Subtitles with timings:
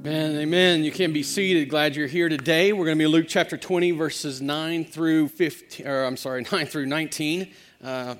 [0.00, 0.84] Amen, amen.
[0.84, 1.68] You can be seated.
[1.68, 2.72] Glad you're here today.
[2.72, 6.66] We're going to be Luke chapter 20, verses 9 through 15, or I'm sorry, 9
[6.66, 7.52] through 19.
[7.82, 8.14] Uh,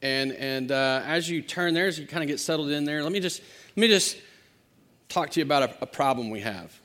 [0.00, 3.02] and and uh, as you turn there, as you kind of get settled in there,
[3.02, 3.42] let me just
[3.76, 4.16] let me just
[5.10, 6.80] talk to you about a, a problem we have.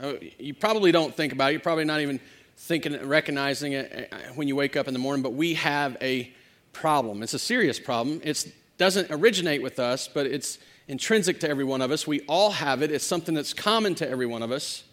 [0.00, 1.52] Uh, you probably don't think about it.
[1.54, 2.20] You're probably not even
[2.56, 5.24] thinking, recognizing it uh, when you wake up in the morning.
[5.24, 6.32] But we have a
[6.72, 7.24] problem.
[7.24, 8.20] It's a serious problem.
[8.22, 8.46] It
[8.76, 12.06] doesn't originate with us, but it's intrinsic to every one of us.
[12.06, 14.84] We all have it, it's something that's common to every one of us.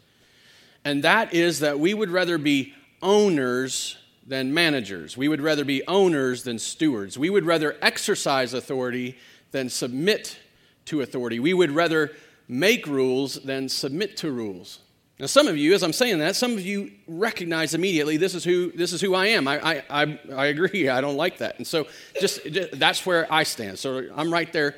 [0.84, 5.18] And that is that we would rather be owners than managers.
[5.18, 7.18] We would rather be owners than stewards.
[7.18, 9.18] We would rather exercise authority
[9.52, 10.38] than submit
[10.86, 11.40] to authority.
[11.40, 12.12] We would rather
[12.48, 14.80] make rules than submit to rules.
[15.20, 18.44] Now, some of you, as I'm saying that, some of you recognize immediately this is
[18.44, 19.48] who this is who I am.
[19.48, 20.90] I I I, I agree.
[20.90, 21.88] I don't like that, and so
[22.20, 23.80] just, just that's where I stand.
[23.80, 24.76] So I'm right there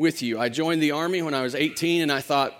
[0.00, 0.40] with you.
[0.40, 2.54] I joined the Army when I was 18, and I thought,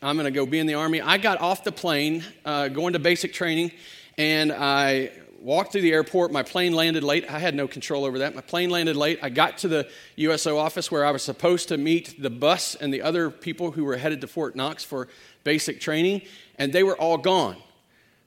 [0.00, 1.00] I'm going to go be in the Army.
[1.00, 3.72] I got off the plane, uh, going to basic training,
[4.16, 6.30] and I walked through the airport.
[6.30, 7.28] My plane landed late.
[7.28, 8.36] I had no control over that.
[8.36, 9.18] My plane landed late.
[9.20, 12.94] I got to the USO office where I was supposed to meet the bus and
[12.94, 15.08] the other people who were headed to Fort Knox for
[15.42, 16.22] basic training,
[16.56, 17.56] and they were all gone.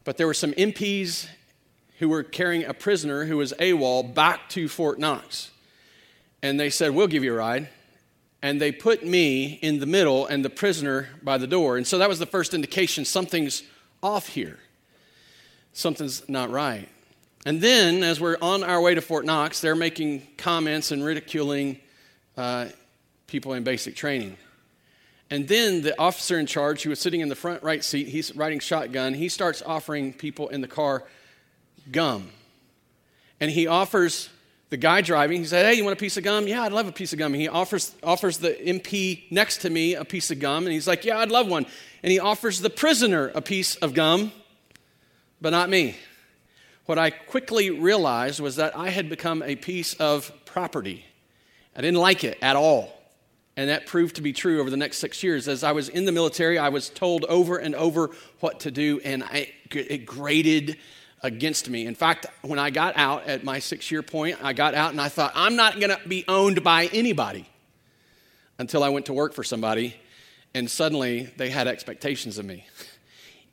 [0.04, 1.30] But there were some MPs
[2.00, 5.52] who were carrying a prisoner who was AWOL back to Fort Knox.
[6.44, 7.70] And they said, We'll give you a ride
[8.42, 11.78] and they put me in the middle and the prisoner by the door.
[11.78, 13.64] And so that was the first indication something's
[14.02, 14.59] off here.
[15.73, 16.88] Something's not right.
[17.45, 21.80] And then, as we're on our way to Fort Knox, they're making comments and ridiculing
[22.36, 22.67] uh,
[23.28, 24.36] people in basic training.
[25.30, 28.36] And then the officer in charge, who was sitting in the front right seat, he's
[28.36, 31.04] riding shotgun, he starts offering people in the car
[31.92, 32.30] gum.
[33.40, 34.30] And he offers
[34.70, 36.48] the guy driving, he said, Hey, you want a piece of gum?
[36.48, 37.34] Yeah, I'd love a piece of gum.
[37.34, 40.88] And he offers, offers the MP next to me a piece of gum, and he's
[40.88, 41.66] like, Yeah, I'd love one.
[42.03, 44.31] And he offers the prisoner a piece of gum,
[45.42, 45.95] but not me.
[46.86, 51.05] What I quickly realized was that I had become a piece of property.
[51.76, 52.95] I didn't like it at all.
[53.55, 55.48] And that proved to be true over the next six years.
[55.48, 59.02] As I was in the military, I was told over and over what to do,
[59.04, 60.77] and I, it grated
[61.22, 61.86] against me.
[61.86, 65.02] In fact, when I got out at my six year point, I got out and
[65.02, 67.48] I thought, I'm not going to be owned by anybody
[68.58, 69.96] until I went to work for somebody,
[70.54, 72.66] and suddenly they had expectations of me.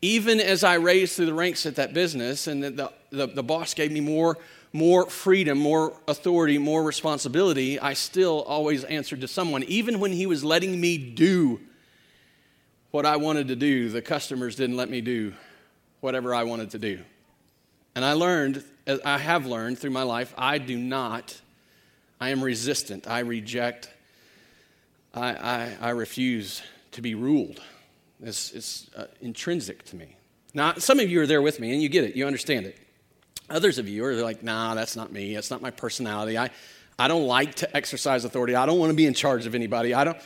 [0.03, 3.73] Even as I raised through the ranks at that business, and the, the, the boss
[3.73, 4.37] gave me more,
[4.73, 9.63] more freedom, more authority, more responsibility, I still always answered to someone.
[9.65, 11.61] Even when he was letting me do
[12.91, 15.33] what I wanted to do, the customers didn't let me do
[16.01, 17.01] whatever I wanted to do.
[17.97, 18.63] And I learned,
[19.07, 21.41] I have learned through my life, I do not,
[22.21, 23.09] I am resistant.
[23.09, 23.89] I reject,
[25.15, 26.63] I, I, I refuse
[26.93, 27.63] to be ruled.
[28.23, 30.15] It's, it's uh, intrinsic to me.
[30.53, 32.77] Now, some of you are there with me and you get it, you understand it.
[33.49, 35.35] Others of you are like, nah, that's not me.
[35.35, 36.37] That's not my personality.
[36.37, 36.51] I,
[36.99, 38.55] I don't like to exercise authority.
[38.55, 39.95] I don't want to be in charge of anybody.
[39.95, 40.19] I don't,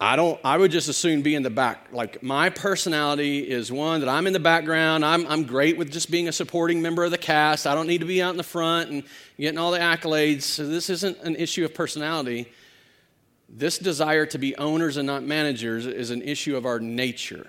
[0.00, 1.88] I don't I would just as soon be in the back.
[1.92, 5.04] Like my personality is one that I'm in the background.
[5.04, 7.66] I'm I'm great with just being a supporting member of the cast.
[7.66, 9.04] I don't need to be out in the front and
[9.38, 10.42] getting all the accolades.
[10.42, 12.50] So this isn't an issue of personality.
[13.48, 17.46] This desire to be owners and not managers is an issue of our nature.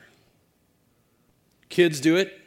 [1.69, 2.39] Kids do it.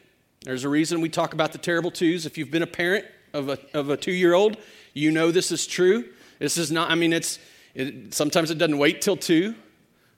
[0.45, 2.25] There's a reason we talk about the terrible twos.
[2.25, 4.57] If you've been a parent of a, of a two year old,
[4.95, 6.09] you know this is true.
[6.39, 7.41] This is not, I mean, it's,
[7.75, 9.57] it, sometimes it doesn't wait till two.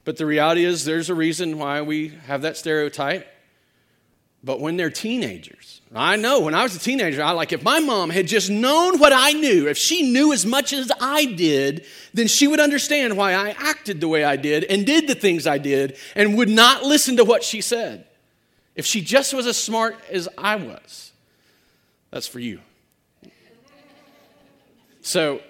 [0.04, 3.26] But the reality is, there's a reason why we have that stereotype.
[4.42, 7.78] But when they're teenagers, I know when I was a teenager, I like if my
[7.80, 11.84] mom had just known what I knew, if she knew as much as I did,
[12.14, 15.46] then she would understand why I acted the way I did and did the things
[15.46, 18.06] I did and would not listen to what she said.
[18.74, 21.12] If she just was as smart as I was,
[22.10, 22.60] that's for you.
[25.02, 25.42] So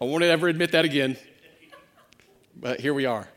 [0.00, 1.16] I won't ever admit that again,
[2.56, 3.28] but here we are.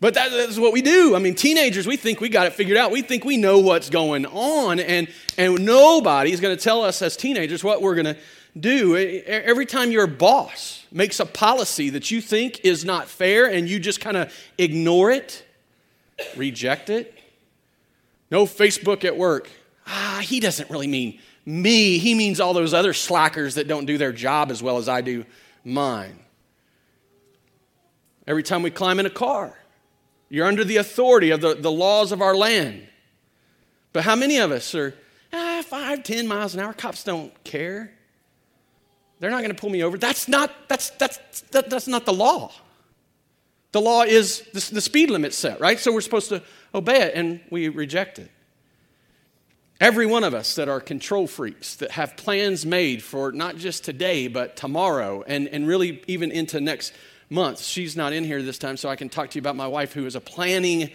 [0.00, 1.14] But that, that's what we do.
[1.14, 2.90] I mean, teenagers, we think we got it figured out.
[2.90, 5.08] We think we know what's going on, and,
[5.38, 8.16] and nobody is going to tell us as teenagers what we're going to
[8.58, 8.96] do.
[8.96, 13.78] Every time your boss makes a policy that you think is not fair and you
[13.80, 15.44] just kind of ignore it,
[16.36, 17.18] reject it.
[18.30, 19.50] No Facebook at work.
[19.86, 21.98] Ah, he doesn't really mean me.
[21.98, 25.00] He means all those other slackers that don't do their job as well as I
[25.00, 25.24] do
[25.64, 26.18] mine.
[28.26, 29.58] Every time we climb in a car,
[30.34, 32.88] you're under the authority of the, the laws of our land.
[33.92, 34.92] But how many of us are
[35.32, 36.72] ah, five, ten miles an hour?
[36.72, 37.92] Cops don't care.
[39.20, 39.96] They're not going to pull me over.
[39.96, 42.50] That's not, that's, that's, that, that's not the law.
[43.70, 45.78] The law is the, the speed limit set, right?
[45.78, 46.42] So we're supposed to
[46.74, 48.28] obey it and we reject it.
[49.80, 53.84] Every one of us that are control freaks, that have plans made for not just
[53.84, 56.92] today, but tomorrow, and, and really even into next
[57.30, 57.62] month.
[57.62, 59.92] She's not in here this time, so I can talk to you about my wife,
[59.92, 60.90] who is a planning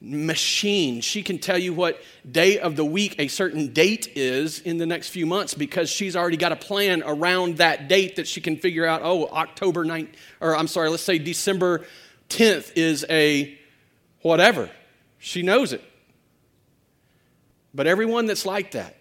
[0.00, 1.00] machine.
[1.00, 4.86] She can tell you what day of the week a certain date is in the
[4.86, 8.56] next few months because she's already got a plan around that date that she can
[8.56, 10.08] figure out, oh, October 9th,
[10.40, 11.86] or I'm sorry, let's say December
[12.30, 13.56] 10th is a
[14.22, 14.70] whatever.
[15.18, 15.84] She knows it.
[17.72, 18.96] But everyone that's like that,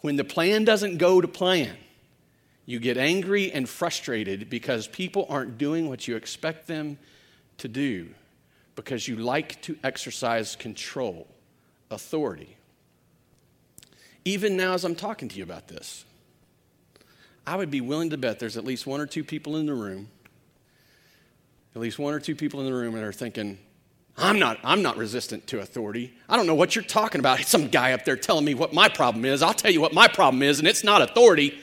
[0.00, 1.76] when the plan doesn't go to plan,
[2.66, 6.98] you get angry and frustrated because people aren't doing what you expect them
[7.58, 8.08] to do
[8.74, 11.28] because you like to exercise control,
[11.90, 12.56] authority.
[14.24, 16.04] Even now, as I'm talking to you about this,
[17.46, 19.74] I would be willing to bet there's at least one or two people in the
[19.74, 20.08] room,
[21.76, 23.58] at least one or two people in the room that are thinking,
[24.18, 26.14] I'm not, I'm not resistant to authority.
[26.28, 27.40] I don't know what you're talking about.
[27.40, 29.42] Some guy up there telling me what my problem is.
[29.42, 31.56] I'll tell you what my problem is, and it's not authority.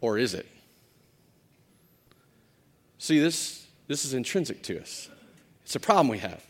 [0.00, 0.46] Or is it?
[2.98, 5.08] See, this, this is intrinsic to us.
[5.64, 6.44] It's a problem we have.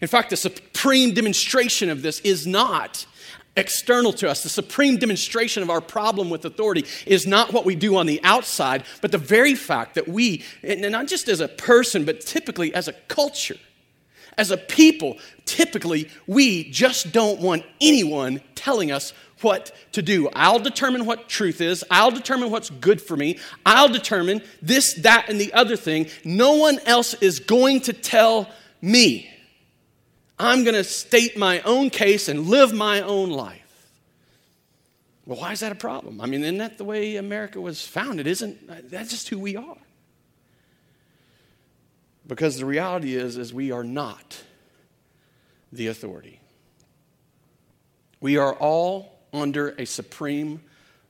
[0.00, 3.06] In fact, the supreme demonstration of this is not
[3.56, 4.42] external to us.
[4.42, 8.20] The supreme demonstration of our problem with authority is not what we do on the
[8.22, 12.72] outside, but the very fact that we, and not just as a person, but typically
[12.74, 13.56] as a culture,
[14.40, 20.30] as a people, typically we just don't want anyone telling us what to do.
[20.34, 21.84] I'll determine what truth is.
[21.90, 23.38] I'll determine what's good for me.
[23.66, 26.06] I'll determine this, that, and the other thing.
[26.24, 28.48] No one else is going to tell
[28.80, 29.30] me.
[30.38, 33.58] I'm going to state my own case and live my own life.
[35.26, 36.20] Well, why is that a problem?
[36.20, 38.26] I mean, isn't that the way America was founded?
[38.26, 39.76] Isn't that just who we are?
[42.30, 44.40] Because the reality is, is we are not
[45.72, 46.38] the authority.
[48.20, 50.60] We are all under a supreme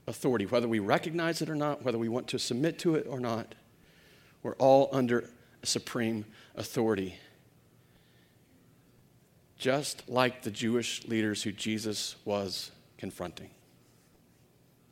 [0.06, 3.20] authority, whether we recognize it or not, whether we want to submit to it or
[3.20, 3.54] not.
[4.42, 5.28] We're all under
[5.62, 6.24] a supreme
[6.56, 7.16] authority.
[9.58, 13.50] Just like the Jewish leaders who Jesus was confronting.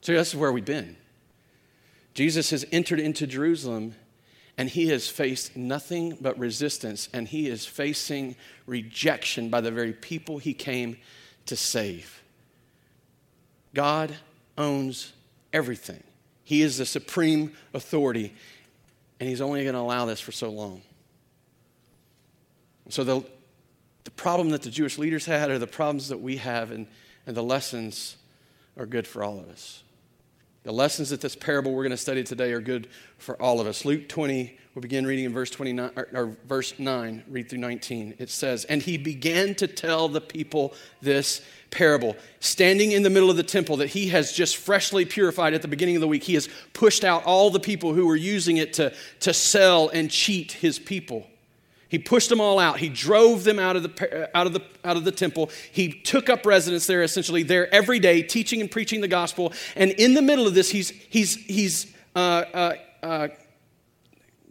[0.03, 0.99] So, this is where we've been.
[2.13, 3.95] Jesus has entered into Jerusalem
[4.59, 8.35] and he has faced nothing but resistance, and he is facing
[8.67, 10.97] rejection by the very people he came
[11.47, 12.21] to save.
[13.73, 14.17] God
[14.59, 15.13] owns
[15.53, 16.03] everything,
[16.43, 18.35] He is the supreme authority,
[19.21, 20.83] and He's only going to allow this for so long.
[22.89, 23.23] So, the,
[24.03, 26.89] the problem that the Jewish leaders had are the problems that we have, and,
[27.27, 28.17] and the lessons
[28.77, 29.85] are good for all of us.
[30.69, 33.67] The lessons that this parable we're going to study today are good for all of
[33.67, 33.87] us.
[33.87, 38.17] Luke 20, we'll begin reading in verse 29 or, or, verse 9, read through 19.
[38.19, 43.31] It says, "And he began to tell the people this parable, standing in the middle
[43.31, 46.25] of the temple that he has just freshly purified at the beginning of the week.
[46.25, 50.11] He has pushed out all the people who were using it to, to sell and
[50.11, 51.27] cheat his people."
[51.89, 52.79] He pushed them all out.
[52.79, 55.51] He drove them out of the, out of the, out of the temple.
[55.73, 59.53] He took up residence there, essentially, there every day, teaching and preaching the gospel.
[59.75, 63.29] And in the middle of this, he's, he's, he's uh, uh, uh,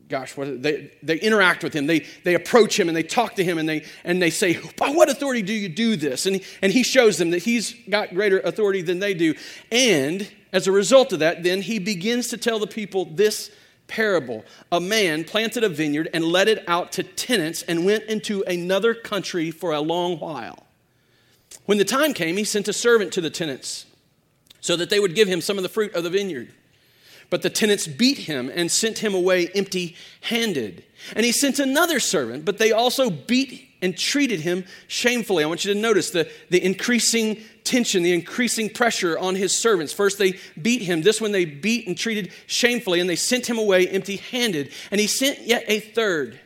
[0.09, 1.85] gosh, what, they, they interact with him.
[1.85, 4.89] They, they approach him and they talk to him and they, and they say, By
[4.89, 6.25] what authority do you do this?
[6.25, 9.35] And and he shows them that he's got greater authority than they do.
[9.71, 13.51] And as a result of that, then he begins to tell the people this
[13.87, 14.45] parable.
[14.71, 18.93] A man planted a vineyard and let it out to tenants and went into another
[18.93, 20.67] country for a long while.
[21.65, 23.85] When the time came, he sent a servant to the tenants
[24.59, 26.53] so that they would give him some of the fruit of the vineyard.
[27.29, 30.83] But the tenants beat him and sent him away empty handed.
[31.15, 35.43] And he sent another servant, but they also beat and treated him shamefully.
[35.43, 39.93] I want you to notice the, the increasing tension, the increasing pressure on his servants.
[39.93, 41.01] First, they beat him.
[41.01, 44.71] This one they beat and treated shamefully, and they sent him away empty handed.
[44.91, 46.39] And he sent yet a third.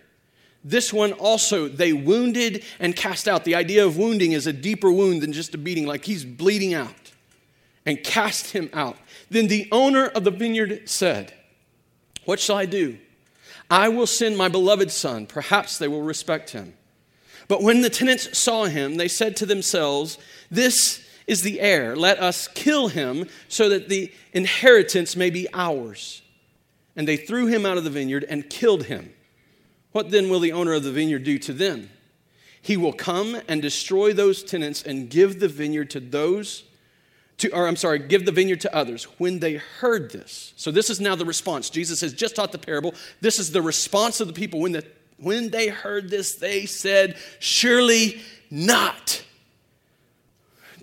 [0.64, 3.46] This one also they wounded and cast out.
[3.46, 6.74] The idea of wounding is a deeper wound than just a beating, like he's bleeding
[6.74, 7.12] out,
[7.86, 8.98] and cast him out.
[9.30, 11.34] Then the owner of the vineyard said,
[12.26, 12.98] What shall I do?
[13.70, 15.26] I will send my beloved son.
[15.26, 16.74] Perhaps they will respect him.
[17.48, 20.18] But when the tenants saw him, they said to themselves,
[20.50, 21.01] This
[21.32, 21.96] is the heir.
[21.96, 26.22] Let us kill him so that the inheritance may be ours.
[26.98, 29.14] And they threw him out of the vineyard and killed him.
[29.94, 31.90] What then will the owner of the vineyard do to them?
[32.62, 36.66] He will come and destroy those tenants and give the vineyard to those
[37.38, 39.06] to, or I'm sorry, give the vineyard to others.
[39.18, 41.70] When they heard this, so this is now the response.
[41.70, 42.94] Jesus has just taught the parable.
[43.22, 44.86] This is the response of the people when the
[45.18, 48.22] When they heard this, they said, Surely
[48.52, 49.24] not.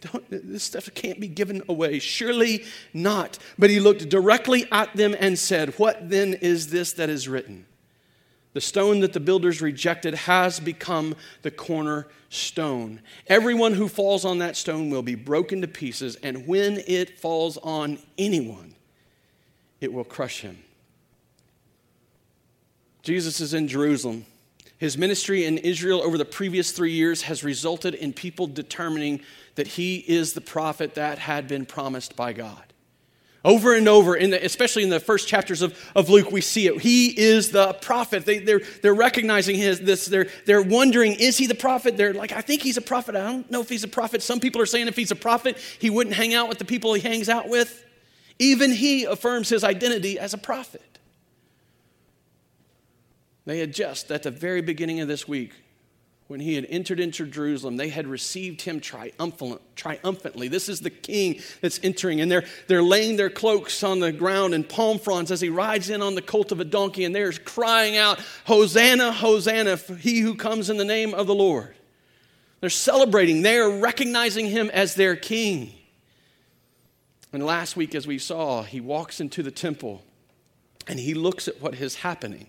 [0.00, 1.98] Don't, this stuff can't be given away.
[1.98, 3.38] Surely not.
[3.58, 7.66] But he looked directly at them and said, What then is this that is written?
[8.54, 13.00] The stone that the builders rejected has become the cornerstone.
[13.26, 17.56] Everyone who falls on that stone will be broken to pieces, and when it falls
[17.58, 18.74] on anyone,
[19.80, 20.58] it will crush him.
[23.02, 24.26] Jesus is in Jerusalem.
[24.78, 29.20] His ministry in Israel over the previous three years has resulted in people determining
[29.58, 32.62] that he is the prophet that had been promised by God.
[33.44, 36.68] Over and over, in the, especially in the first chapters of, of Luke, we see
[36.68, 36.80] it.
[36.80, 38.24] He is the prophet.
[38.24, 40.06] They, they're, they're recognizing his, this.
[40.06, 41.96] They're, they're wondering, is he the prophet?
[41.96, 43.16] They're like, I think he's a prophet.
[43.16, 44.22] I don't know if he's a prophet.
[44.22, 46.94] Some people are saying if he's a prophet, he wouldn't hang out with the people
[46.94, 47.84] he hangs out with.
[48.38, 51.00] Even he affirms his identity as a prophet.
[53.44, 55.52] They had just, at the very beginning of this week,
[56.28, 60.48] when he had entered into Jerusalem, they had received him triumphantly.
[60.48, 64.52] This is the king that's entering, and they're, they're laying their cloaks on the ground
[64.52, 67.32] and palm fronds as he rides in on the colt of a donkey, and they're
[67.32, 71.74] crying out, Hosanna, Hosanna, he who comes in the name of the Lord.
[72.60, 75.72] They're celebrating, they are recognizing him as their king.
[77.32, 80.02] And last week, as we saw, he walks into the temple
[80.86, 82.48] and he looks at what is happening.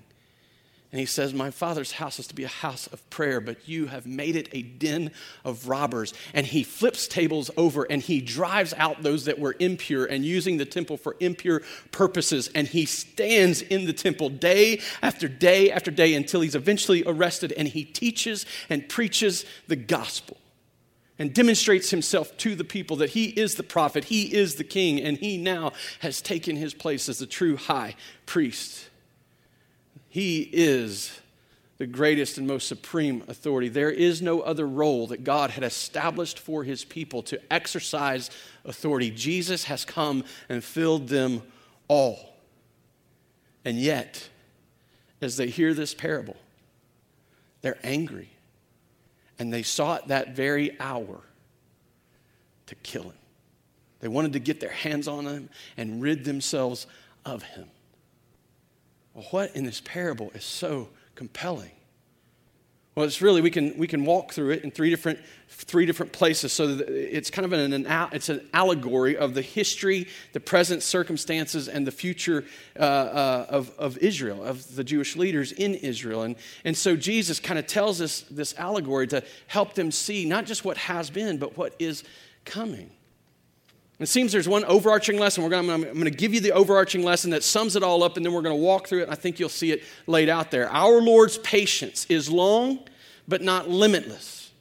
[0.91, 3.85] And he says, My father's house is to be a house of prayer, but you
[3.87, 5.11] have made it a den
[5.45, 6.15] of robbers.
[6.33, 10.57] And he flips tables over and he drives out those that were impure and using
[10.57, 12.49] the temple for impure purposes.
[12.55, 17.51] And he stands in the temple day after day after day until he's eventually arrested
[17.51, 20.37] and he teaches and preaches the gospel
[21.19, 24.99] and demonstrates himself to the people that he is the prophet, he is the king,
[25.01, 28.88] and he now has taken his place as the true high priest.
[30.09, 31.19] He is
[31.77, 33.69] the greatest and most supreme authority.
[33.69, 38.29] There is no other role that God had established for his people to exercise
[38.65, 39.11] authority.
[39.11, 41.41] Jesus has come and filled them
[41.87, 42.35] all.
[43.63, 44.29] And yet,
[45.21, 46.35] as they hear this parable,
[47.61, 48.29] they're angry.
[49.37, 51.21] And they sought that very hour
[52.65, 53.13] to kill him.
[54.01, 56.87] They wanted to get their hands on him and rid themselves
[57.25, 57.69] of him.
[59.19, 61.71] Well, what in this parable is so compelling?
[62.95, 66.13] Well, it's really we can we can walk through it in three different three different
[66.13, 66.53] places.
[66.53, 71.67] So it's kind of an, an it's an allegory of the history, the present circumstances,
[71.67, 72.45] and the future
[72.79, 76.21] uh, uh, of of Israel, of the Jewish leaders in Israel.
[76.21, 80.45] And and so Jesus kind of tells us this allegory to help them see not
[80.45, 82.05] just what has been, but what is
[82.45, 82.89] coming.
[83.99, 85.43] It seems there's one overarching lesson.
[85.43, 88.15] We're gonna, I'm going to give you the overarching lesson that sums it all up,
[88.15, 89.09] and then we're going to walk through it.
[89.09, 90.69] I think you'll see it laid out there.
[90.69, 92.79] Our Lord's patience is long,
[93.27, 94.51] but not limitless.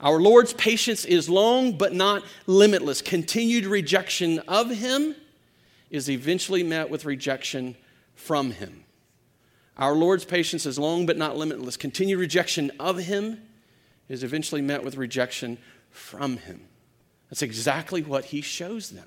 [0.00, 3.00] Our Lord's patience is long, but not limitless.
[3.00, 5.14] Continued rejection of Him
[5.90, 7.76] is eventually met with rejection
[8.14, 8.84] from Him.
[9.76, 11.76] Our Lord's patience is long, but not limitless.
[11.76, 13.42] Continued rejection of Him
[14.08, 15.58] is eventually met with rejection
[15.90, 16.67] from Him.
[17.30, 19.06] That's exactly what he shows them.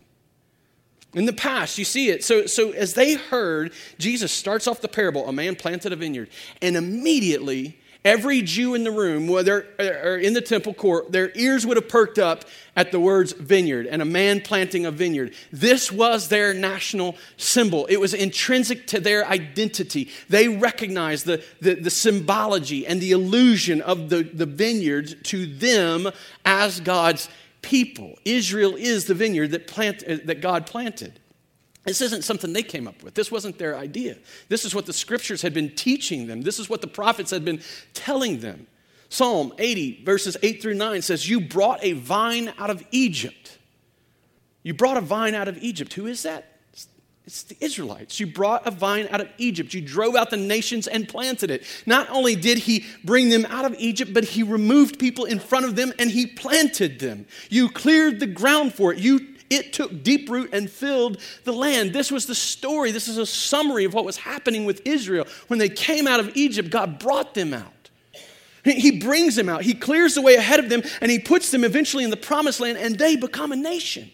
[1.13, 2.23] In the past, you see it.
[2.23, 6.29] So, so as they heard, Jesus starts off the parable a man planted a vineyard,
[6.61, 11.65] and immediately every Jew in the room, whether or in the temple court, their ears
[11.65, 15.33] would have perked up at the words vineyard and a man planting a vineyard.
[15.51, 17.85] This was their national symbol.
[17.87, 20.09] It was intrinsic to their identity.
[20.29, 26.09] They recognized the, the, the symbology and the illusion of the, the vineyards to them
[26.45, 27.29] as God's
[27.61, 28.17] people.
[28.25, 31.19] Israel is the vineyard that, plant, uh, that God planted.
[31.83, 33.15] This isn't something they came up with.
[33.15, 34.17] This wasn't their idea.
[34.49, 36.41] This is what the scriptures had been teaching them.
[36.41, 37.61] This is what the prophets had been
[37.93, 38.67] telling them.
[39.09, 43.57] Psalm 80, verses 8 through 9 says, You brought a vine out of Egypt.
[44.63, 45.93] You brought a vine out of Egypt.
[45.93, 46.50] Who is that?
[47.25, 48.19] It's the Israelites.
[48.19, 49.73] You brought a vine out of Egypt.
[49.73, 51.63] You drove out the nations and planted it.
[51.85, 55.65] Not only did he bring them out of Egypt, but he removed people in front
[55.65, 57.27] of them and he planted them.
[57.49, 58.99] You cleared the ground for it.
[58.99, 61.91] You it took deep root and filled the land.
[61.91, 62.91] This was the story.
[62.91, 65.27] This is a summary of what was happening with Israel.
[65.47, 67.89] When they came out of Egypt, God brought them out.
[68.63, 69.63] He brings them out.
[69.63, 72.61] He clears the way ahead of them and he puts them eventually in the promised
[72.61, 74.09] land and they become a nation.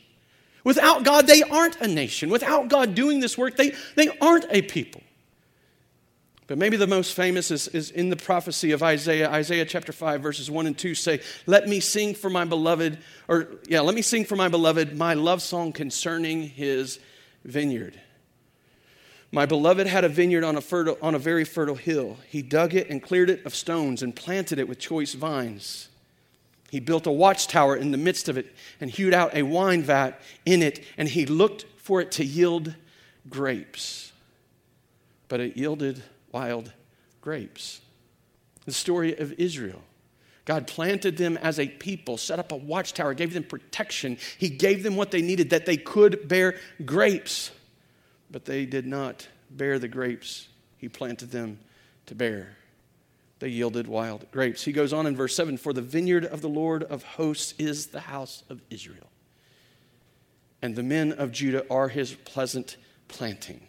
[0.67, 2.29] Without God, they aren't a nation.
[2.29, 5.01] Without God doing this work, they, they aren't a people.
[6.45, 9.29] But maybe the most famous is, is in the prophecy of Isaiah.
[9.31, 12.97] Isaiah chapter 5, verses 1 and 2 say, Let me sing for my beloved,
[13.29, 16.99] or yeah, let me sing for my beloved my love song concerning his
[17.45, 17.97] vineyard.
[19.31, 22.17] My beloved had a vineyard on a, fertile, on a very fertile hill.
[22.27, 25.87] He dug it and cleared it of stones and planted it with choice vines.
[26.69, 30.19] He built a watchtower in the midst of it and hewed out a wine vat
[30.45, 32.75] in it, and he looked for it to yield
[33.29, 34.11] grapes.
[35.27, 36.71] But it yielded wild
[37.21, 37.81] grapes.
[38.65, 39.81] The story of Israel.
[40.43, 44.17] God planted them as a people, set up a watchtower, gave them protection.
[44.37, 46.55] He gave them what they needed that they could bear
[46.85, 47.51] grapes.
[48.31, 50.47] But they did not bear the grapes
[50.77, 51.59] He planted them
[52.05, 52.57] to bear.
[53.39, 54.63] They yielded wild grapes.
[54.63, 57.87] He goes on in verse 7 For the vineyard of the Lord of hosts is
[57.87, 59.09] the house of Israel,
[60.61, 62.77] and the men of Judah are his pleasant
[63.07, 63.67] planting.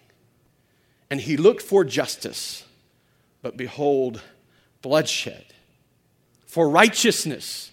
[1.10, 2.64] And he looked for justice,
[3.42, 4.22] but behold,
[4.82, 5.44] bloodshed
[6.48, 7.70] for righteousness,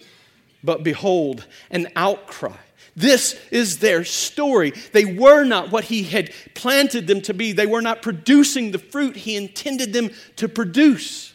[0.62, 2.56] but behold, an outcry.
[2.94, 4.70] This is their story.
[4.92, 7.52] They were not what he had planted them to be.
[7.52, 11.32] They were not producing the fruit he intended them to produce.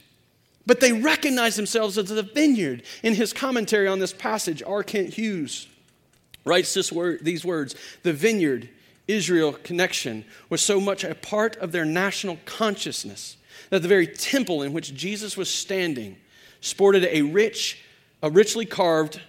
[0.65, 2.84] But they recognize themselves as the vineyard.
[3.03, 4.84] In his commentary on this passage, R.
[4.84, 5.68] Kent Hughes
[6.46, 8.70] writes word, these words The vineyard
[9.08, 13.38] Israel connection was so much a part of their national consciousness
[13.70, 16.18] that the very temple in which Jesus was standing
[16.62, 17.84] sported a rich,
[18.22, 19.20] a richly carved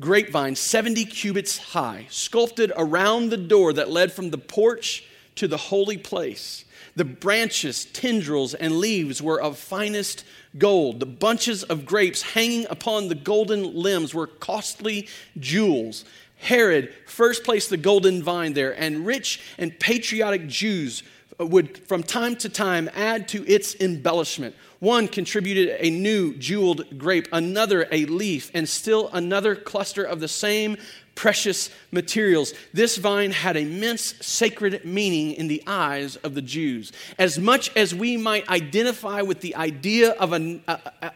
[0.00, 5.04] grapevine 70 cubits high, sculpted around the door that led from the porch
[5.36, 6.64] to the holy place.
[6.96, 10.24] The branches, tendrils, and leaves were of finest
[10.58, 11.00] gold.
[11.00, 16.04] The bunches of grapes hanging upon the golden limbs were costly jewels.
[16.38, 21.02] Herod first placed the golden vine there, and rich and patriotic Jews
[21.38, 24.54] would from time to time add to its embellishment.
[24.82, 30.26] One contributed a new jeweled grape, another a leaf, and still another cluster of the
[30.26, 30.76] same
[31.14, 32.52] precious materials.
[32.72, 36.90] This vine had immense sacred meaning in the eyes of the Jews.
[37.16, 40.60] As much as we might identify with the idea of a,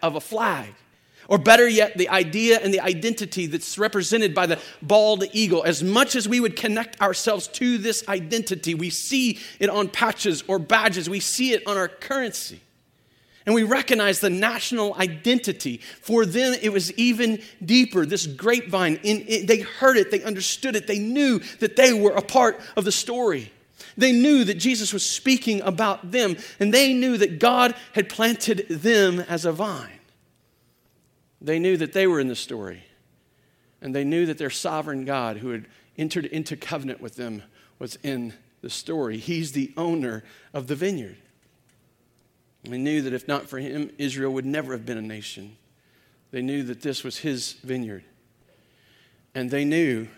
[0.00, 0.72] of a flag,
[1.26, 5.64] or better yet, the idea and the identity that's represented by the bald eagle.
[5.64, 10.44] As much as we would connect ourselves to this identity, we see it on patches
[10.46, 12.60] or badges, we see it on our currency.
[13.46, 15.78] And we recognize the national identity.
[16.00, 18.04] For them, it was even deeper.
[18.04, 22.10] This grapevine, in, it, they heard it, they understood it, they knew that they were
[22.10, 23.52] a part of the story.
[23.96, 28.66] They knew that Jesus was speaking about them, and they knew that God had planted
[28.68, 30.00] them as a vine.
[31.40, 32.82] They knew that they were in the story,
[33.80, 37.42] and they knew that their sovereign God, who had entered into covenant with them,
[37.78, 39.18] was in the story.
[39.18, 41.16] He's the owner of the vineyard.
[42.66, 45.56] They knew that if not for him, Israel would never have been a nation.
[46.30, 48.04] They knew that this was his vineyard.
[49.34, 50.08] And they knew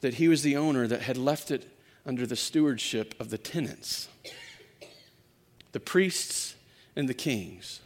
[0.00, 1.66] that he was the owner that had left it
[2.06, 4.08] under the stewardship of the tenants,
[5.72, 6.54] the priests
[6.94, 7.80] and the kings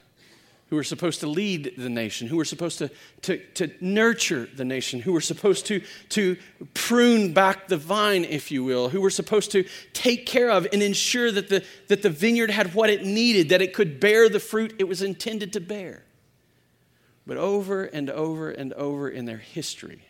[0.72, 2.88] who were supposed to lead the nation, who were supposed to,
[3.20, 6.34] to, to nurture the nation, who were supposed to, to
[6.72, 10.82] prune back the vine, if you will, who were supposed to take care of and
[10.82, 14.40] ensure that the, that the vineyard had what it needed, that it could bear the
[14.40, 16.04] fruit it was intended to bear.
[17.26, 20.06] But over and over and over in their history,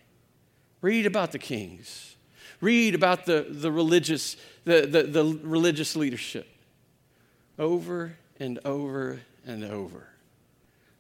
[0.81, 2.15] read about the kings,
[2.61, 6.47] read about the, the, religious, the, the, the religious leadership.
[7.59, 10.07] Over and over and over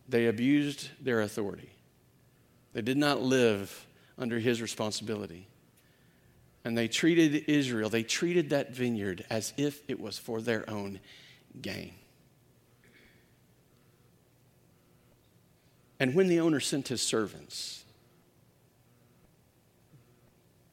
[0.09, 1.71] they abused their authority.
[2.73, 3.87] They did not live
[4.19, 5.49] under his responsibility.
[6.65, 11.01] And they treated Israel, they treated that vineyard as if it was for their own
[11.61, 11.95] gain.
[15.99, 17.85] And when the owner sent his servants,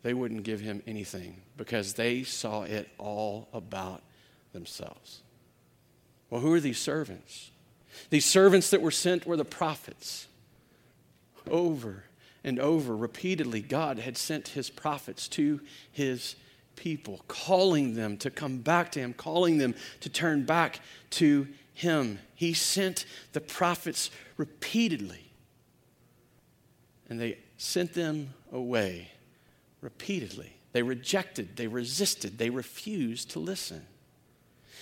[0.02, 4.02] they wouldn't give him anything because they saw it all about
[4.54, 5.22] themselves.
[6.30, 7.52] Well, who are these servants?
[8.10, 10.28] These servants that were sent were the prophets.
[11.50, 12.06] Over
[12.44, 15.60] and over, repeatedly, God had sent his prophets to
[15.92, 16.36] his
[16.76, 20.80] people, calling them to come back to him, calling them to turn back
[21.12, 22.20] to him.
[22.36, 25.32] He sent the prophets repeatedly,
[27.10, 29.12] and they sent them away
[29.82, 30.54] repeatedly.
[30.72, 33.86] They rejected, they resisted, they refused to listen.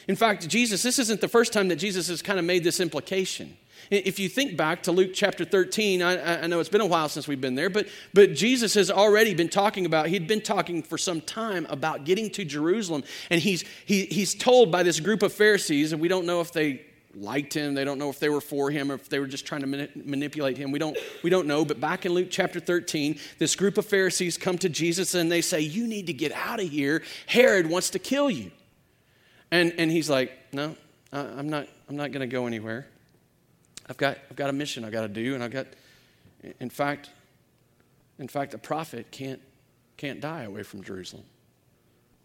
[0.08, 2.80] In fact, Jesus, this isn't the first time that Jesus has kind of made this
[2.80, 3.58] implication.
[3.90, 7.08] If you think back to Luke chapter 13, I, I, know it's been a while
[7.08, 10.84] since we've been there, but, but Jesus has already been talking about, he'd been talking
[10.84, 13.04] for some time about getting to Jerusalem.
[13.30, 16.52] And he's, he, he's told by this group of Pharisees, and we don't know if
[16.52, 16.82] they
[17.16, 19.46] liked him, they don't know if they were for him, or if they were just
[19.46, 20.72] trying to mani- manipulate him.
[20.72, 21.64] We don't, we don't know.
[21.64, 25.42] But back in Luke chapter 13, this group of Pharisees come to Jesus and they
[25.42, 27.04] say, You need to get out of here.
[27.26, 28.52] Herod wants to kill you.
[29.52, 30.76] And, and he's like, No,
[31.12, 32.88] I'm not, I'm not going to go anywhere.
[33.90, 35.68] I've got, I've got a mission I've got to do, and I've got,
[36.60, 37.10] in fact,
[38.20, 39.42] in fact, a prophet can't,
[39.96, 41.24] can't die away from Jerusalem.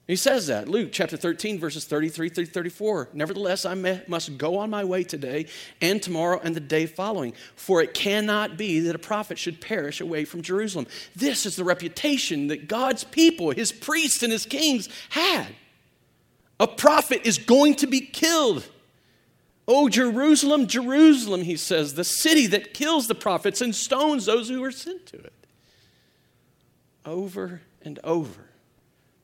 [0.08, 3.10] He says that, Luke chapter 13, verses 33 through 34.
[3.12, 5.46] Nevertheless, I may, must go on my way today
[5.80, 10.00] and tomorrow and the day following, for it cannot be that a prophet should perish
[10.00, 10.88] away from Jerusalem.
[11.14, 15.54] This is the reputation that God's people, his priests and his kings, had.
[16.60, 18.68] A prophet is going to be killed.
[19.66, 24.62] Oh, Jerusalem, Jerusalem, he says, the city that kills the prophets and stones those who
[24.64, 25.32] are sent to it.
[27.04, 28.46] Over and over,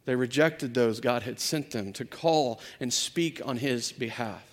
[0.05, 4.45] they rejected those God had sent them to call and speak on his behalf.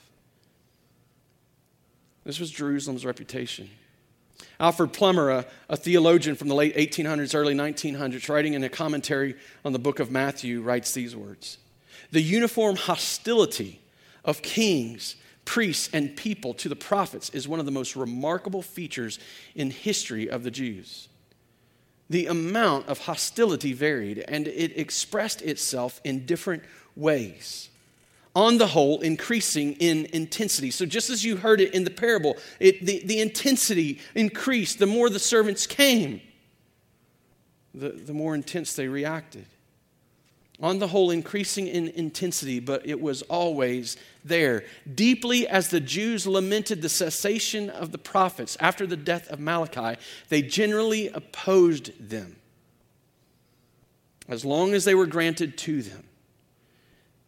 [2.23, 3.69] This was Jerusalem's reputation.
[4.59, 9.35] Alfred Plummer, a, a, theologian from the late 1800s, early 1900s, writing in a commentary
[9.63, 11.57] on the book of Matthew, writes these words
[12.11, 13.81] The uniform hostility
[14.23, 19.19] of kings priests, and people to the prophets is one of the most remarkable features
[19.53, 21.07] in history of the Jews.
[22.09, 26.63] The amount of hostility varied, and it expressed itself in different
[26.95, 27.69] ways.
[28.35, 30.69] On the whole, increasing in intensity.
[30.69, 34.85] So, just as you heard it in the parable, it, the, the intensity increased the
[34.85, 36.19] more the servants came,
[37.73, 39.45] the, the more intense they reacted
[40.61, 44.63] on the whole, increasing in intensity, but it was always there.
[44.93, 49.99] Deeply as the Jews lamented the cessation of the prophets after the death of Malachi,
[50.29, 52.37] they generally opposed them
[54.27, 56.03] as long as they were granted to them.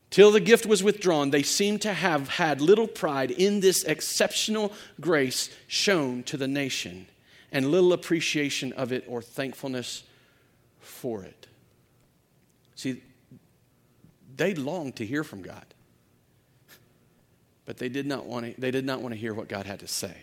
[0.10, 4.72] Till the gift was withdrawn, they seem to have had little pride in this exceptional
[5.02, 7.08] grace shown to the nation
[7.52, 10.04] and little appreciation of it or thankfulness
[10.80, 11.48] for it.
[12.76, 13.02] See,
[14.38, 15.65] they longed to hear from God.
[17.65, 19.80] But they did not want to, they did not want to hear what God had
[19.82, 20.15] to say.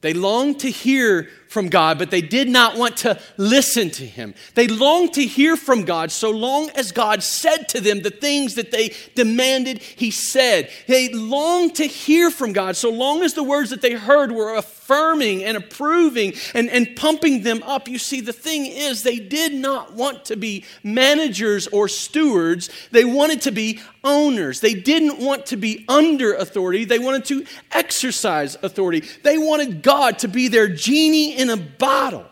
[0.00, 4.34] They longed to hear from God, but they did not want to listen to Him.
[4.54, 8.54] They longed to hear from God so long as God said to them the things
[8.54, 10.70] that they demanded He said.
[10.86, 14.54] They longed to hear from God so long as the words that they heard were
[14.88, 17.88] affirming and approving and, and pumping them up.
[17.88, 23.04] You see, the thing is, they did not want to be managers or stewards, they
[23.04, 24.60] wanted to be owners.
[24.60, 29.04] They didn't want to be under authority, they wanted to exercise authority.
[29.22, 32.24] They wanted God to be their genie in a bottle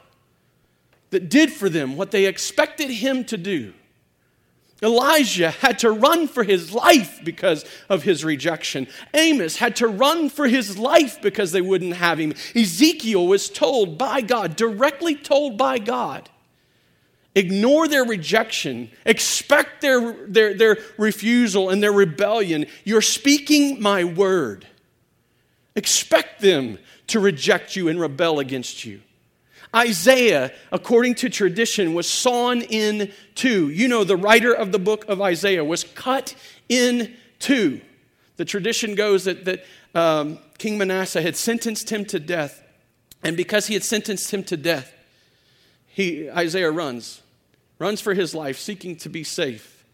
[1.11, 3.75] that did for them what they expected him to do.
[4.83, 8.87] Elijah had to run for his life because of his rejection.
[9.15, 12.35] Amos had to run for his life because they wouldn't have him.
[12.55, 16.29] Ezekiel was told by God, directly told by God,
[17.35, 22.67] ignore their rejection, expect their, their, their refusal and their rebellion.
[22.85, 24.67] You're speaking my word.
[25.75, 29.01] Expect them to reject you and rebel against you.
[29.77, 33.69] Isaiah, according to tradition, was sawn in two.
[33.69, 36.35] You know, the writer of the book of Isaiah was cut
[36.69, 37.83] in two.
[38.37, 42.63] The tradition goes that, that um, King Manasseh had sentenced him to death,
[43.23, 44.93] and because he had sentenced him to death,
[45.87, 47.23] he, Isaiah runs
[47.79, 49.85] runs for his life, seeking to be safe.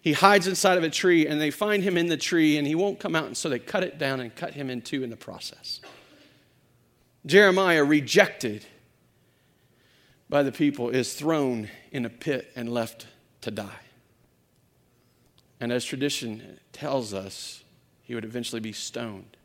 [0.00, 2.74] He hides inside of a tree, and they find him in the tree, and he
[2.74, 5.10] won't come out, and so they cut it down and cut him in two in
[5.10, 5.80] the process.
[7.26, 8.64] Jeremiah, rejected
[10.28, 13.06] by the people, is thrown in a pit and left
[13.40, 13.80] to die.
[15.60, 17.64] And as tradition tells us,
[18.02, 19.36] he would eventually be stoned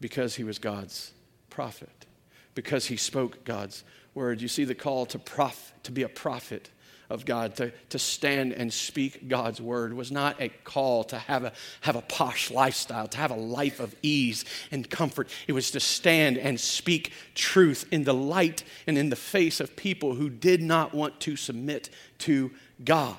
[0.00, 1.12] because he was God's
[1.50, 2.06] prophet,
[2.54, 4.40] because he spoke God's word.
[4.40, 6.70] You see the call to prof, to be a prophet
[7.10, 11.44] of God, to, to stand and speak God's word, was not a call to have
[11.44, 15.28] a, have a posh lifestyle, to have a life of ease and comfort.
[15.46, 19.74] It was to stand and speak truth in the light and in the face of
[19.74, 22.50] people who did not want to submit to
[22.84, 23.16] God.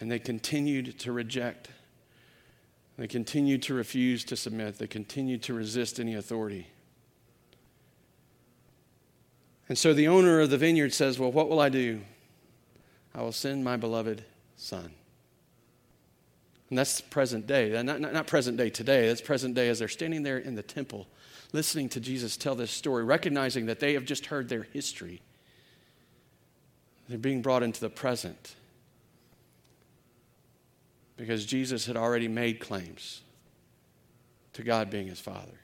[0.00, 1.68] And they continued to reject.
[2.96, 4.78] They continued to refuse to submit.
[4.78, 6.68] They continued to resist any authority.
[9.68, 12.00] And so the owner of the vineyard says, Well, what will I do?
[13.14, 14.24] I will send my beloved
[14.56, 14.90] son.
[16.70, 17.70] And that's present day.
[17.82, 20.62] Not, not, not, present day today, that's present day as they're standing there in the
[20.62, 21.06] temple,
[21.52, 25.22] listening to Jesus tell this story, recognizing that they have just heard their history.
[27.08, 28.54] They're being brought into the present
[31.16, 33.22] because Jesus had already made claims
[34.52, 35.58] to God being his Father.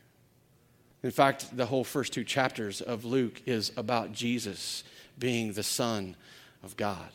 [1.04, 4.84] In fact, the whole first two chapters of Luke is about Jesus
[5.18, 6.16] being the Son
[6.62, 7.10] of God.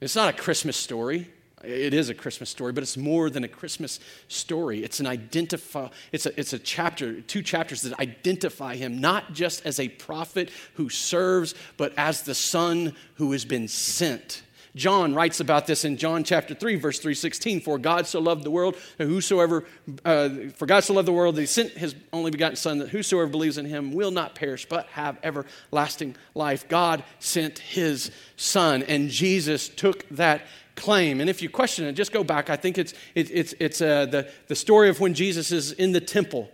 [0.00, 1.28] It's not a Christmas story.
[1.62, 4.82] It is a Christmas story, but it's more than a Christmas story.
[4.82, 9.66] It's an identify, it's a, it's a chapter, two chapters that identify him not just
[9.66, 14.42] as a prophet who serves, but as the son who has been sent.
[14.78, 17.60] John writes about this in John chapter 3, verse 316.
[17.60, 19.64] For God so loved the world, whosoever,
[20.04, 22.88] uh, for God so loved the world, that he sent his only begotten Son, that
[22.88, 26.68] whosoever believes in him will not perish, but have everlasting life.
[26.68, 30.42] God sent his Son, and Jesus took that
[30.76, 31.20] claim.
[31.20, 32.48] And if you question it, just go back.
[32.48, 35.92] I think it's, it, it's, it's uh, the, the story of when Jesus is in
[35.92, 36.50] the temple.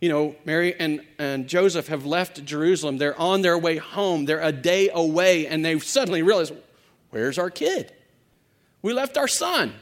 [0.00, 2.98] You know, Mary and, and Joseph have left Jerusalem.
[2.98, 4.26] They're on their way home.
[4.26, 6.52] They're a day away, and they suddenly realize,
[7.12, 7.92] where's our kid?
[8.82, 9.72] We left our son.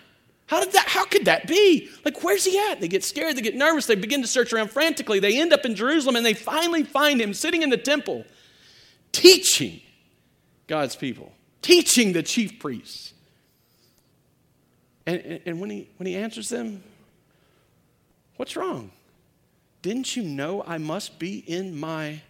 [0.46, 1.88] How did that how could that be?
[2.04, 2.80] Like where's he at?
[2.80, 5.20] They get scared, they get nervous, they begin to search around frantically.
[5.20, 8.24] They end up in Jerusalem and they finally find him sitting in the temple
[9.12, 9.80] teaching
[10.66, 13.12] God's people, teaching the chief priests.
[15.06, 16.82] And, and when, he, when he answers them,
[18.36, 18.92] what's wrong?
[19.82, 22.20] Didn't you know I must be in my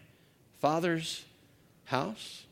[0.61, 1.25] Father's
[1.85, 2.45] house?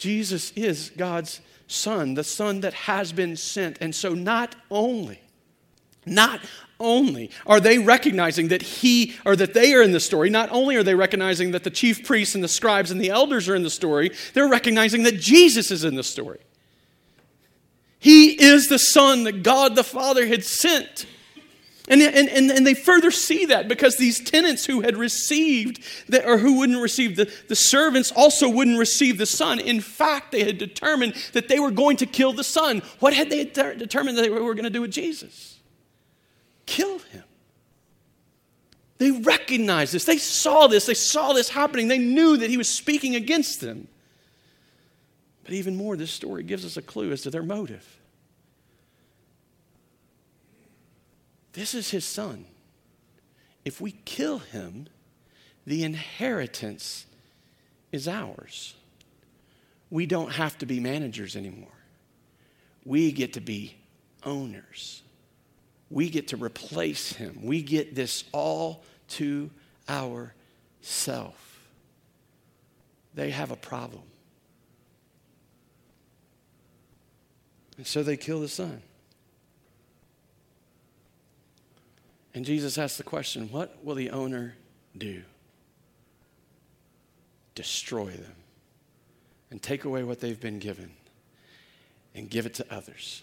[0.00, 3.78] Jesus is God's Son, the Son that has been sent.
[3.80, 5.20] And so, not only,
[6.06, 6.40] not
[6.80, 10.74] only are they recognizing that he or that they are in the story, not only
[10.76, 13.62] are they recognizing that the chief priests and the scribes and the elders are in
[13.62, 16.40] the story, they're recognizing that Jesus is in the story.
[17.98, 21.04] He is the Son that God the Father had sent.
[21.90, 26.24] And, and, and, and, they further see that because these tenants who had received, the,
[26.24, 29.58] or who wouldn't receive the, the servants, also wouldn't receive the son.
[29.58, 32.82] In fact, they had determined that they were going to kill the son.
[33.00, 35.58] What had they de- determined that they were going to do with Jesus?
[36.64, 37.24] Kill him.
[38.98, 40.04] They recognized this.
[40.04, 40.86] They saw this.
[40.86, 41.88] They saw this happening.
[41.88, 43.88] They knew that he was speaking against them.
[45.42, 47.99] But even more, this story gives us a clue as to their motive.
[51.52, 52.44] This is his son.
[53.64, 54.88] If we kill him,
[55.66, 57.06] the inheritance
[57.92, 58.74] is ours.
[59.90, 61.68] We don't have to be managers anymore.
[62.84, 63.76] We get to be
[64.24, 65.02] owners.
[65.90, 67.40] We get to replace him.
[67.42, 69.50] We get this all to
[69.88, 71.60] ourself.
[73.14, 74.04] They have a problem.
[77.76, 78.82] And so they kill the son.
[82.34, 84.54] And Jesus asks the question what will the owner
[84.96, 85.22] do?
[87.54, 88.36] Destroy them
[89.50, 90.92] and take away what they've been given
[92.14, 93.22] and give it to others.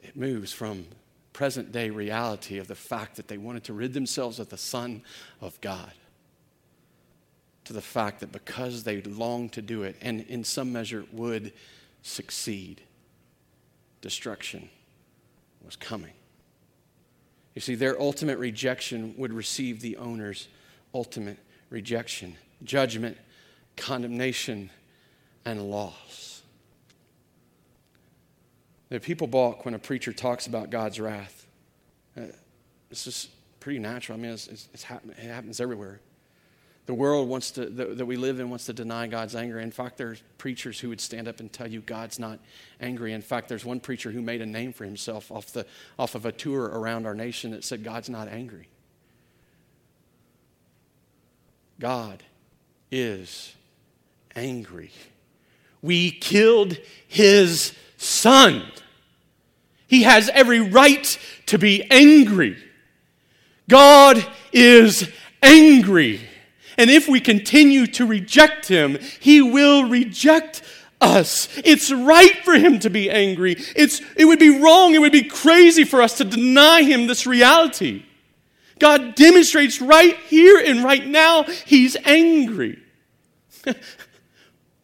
[0.00, 0.86] It moves from
[1.32, 5.02] present day reality of the fact that they wanted to rid themselves of the Son
[5.40, 5.92] of God
[7.64, 11.52] to the fact that because they longed to do it and in some measure would
[12.02, 12.80] succeed,
[14.00, 14.68] destruction
[15.64, 16.12] was coming.
[17.58, 20.46] You see, their ultimate rejection would receive the owner's
[20.94, 21.38] ultimate
[21.70, 23.16] rejection, judgment,
[23.76, 24.70] condemnation,
[25.44, 26.42] and loss.
[28.90, 31.48] The people balk when a preacher talks about God's wrath.
[32.16, 32.26] Uh,
[32.90, 34.16] this is pretty natural.
[34.16, 35.98] I mean, it's, it's, it's happen, it happens everywhere.
[36.88, 39.60] The world wants to, that, that we live in wants to deny God's anger.
[39.60, 42.38] In fact, there's preachers who would stand up and tell you God's not
[42.80, 43.12] angry.
[43.12, 45.66] In fact, there's one preacher who made a name for himself off, the,
[45.98, 48.68] off of a tour around our nation that said God's not angry.
[51.78, 52.22] God
[52.90, 53.54] is
[54.34, 54.90] angry.
[55.82, 58.62] We killed his son.
[59.88, 62.56] He has every right to be angry.
[63.68, 66.22] God is angry.
[66.78, 70.62] And if we continue to reject him, he will reject
[71.00, 71.48] us.
[71.64, 73.56] It's right for him to be angry.
[73.74, 77.26] It's, it would be wrong, it would be crazy for us to deny him this
[77.26, 78.04] reality.
[78.78, 82.80] God demonstrates right here and right now he's angry.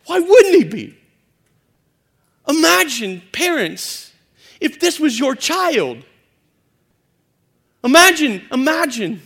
[0.07, 0.99] Why wouldn't he be?
[2.49, 4.13] Imagine, parents,
[4.61, 6.05] if this was your child.
[7.85, 9.23] Imagine, imagine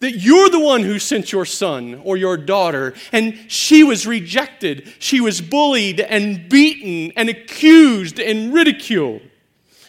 [0.00, 4.92] that you're the one who sent your son or your daughter, and she was rejected.
[4.98, 9.22] She was bullied and beaten and accused and ridiculed.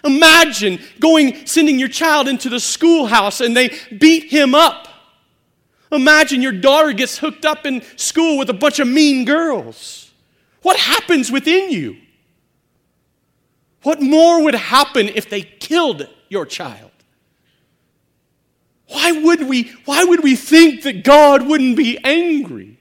[0.03, 4.87] Imagine going, sending your child into the schoolhouse and they beat him up.
[5.91, 10.11] Imagine your daughter gets hooked up in school with a bunch of mean girls.
[10.61, 11.97] What happens within you?
[13.83, 16.88] What more would happen if they killed your child?
[18.89, 22.77] Why would we, why would we think that God wouldn't be angry?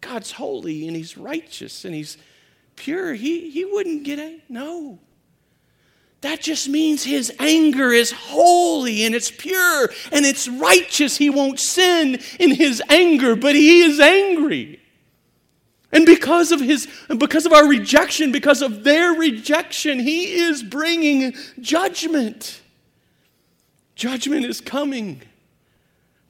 [0.00, 2.18] God's holy and He's righteous and He's
[2.76, 4.42] pure, he, he wouldn't get it.
[4.48, 4.98] No.
[6.20, 11.18] That just means his anger is holy and it's pure and it's righteous.
[11.18, 14.80] He won't sin in his anger, but he is angry.
[15.92, 21.34] And because of his because of our rejection, because of their rejection, he is bringing
[21.60, 22.62] judgment.
[23.94, 25.22] Judgment is coming.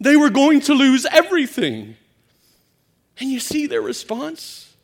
[0.01, 1.97] They were going to lose everything.
[3.19, 4.75] And you see their response?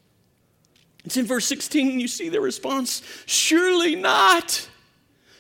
[1.05, 3.03] It's in verse 16, you see their response.
[3.27, 4.69] Surely not.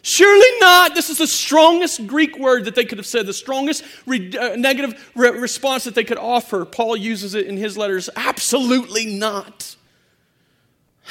[0.02, 0.94] Surely not.
[0.94, 4.56] This is the strongest Greek word that they could have said, the strongest re- uh,
[4.56, 6.64] negative re- response that they could offer.
[6.64, 8.08] Paul uses it in his letters.
[8.16, 9.76] Absolutely not.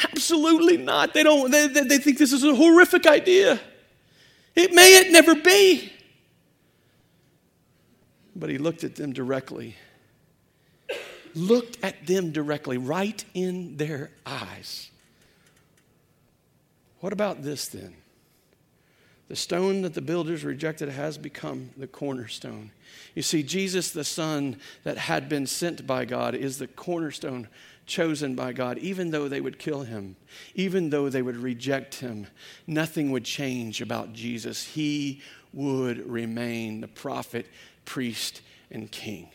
[0.03, 1.13] Absolutely not.
[1.13, 1.51] They don't.
[1.51, 3.59] They, they, they think this is a horrific idea.
[4.55, 5.91] It may it never be.
[8.39, 9.75] But he looked at them directly.
[11.35, 14.89] Looked at them directly, right in their eyes.
[17.01, 17.93] What about this then?
[19.27, 22.71] The stone that the builders rejected has become the cornerstone.
[23.13, 27.47] You see, Jesus, the Son that had been sent by God, is the cornerstone
[27.85, 28.79] chosen by God.
[28.79, 30.15] Even though they would kill him,
[30.55, 32.25] even though they would reject him,
[32.65, 34.63] nothing would change about Jesus.
[34.63, 35.21] He
[35.53, 37.47] would remain the prophet,
[37.89, 39.29] priest, and king.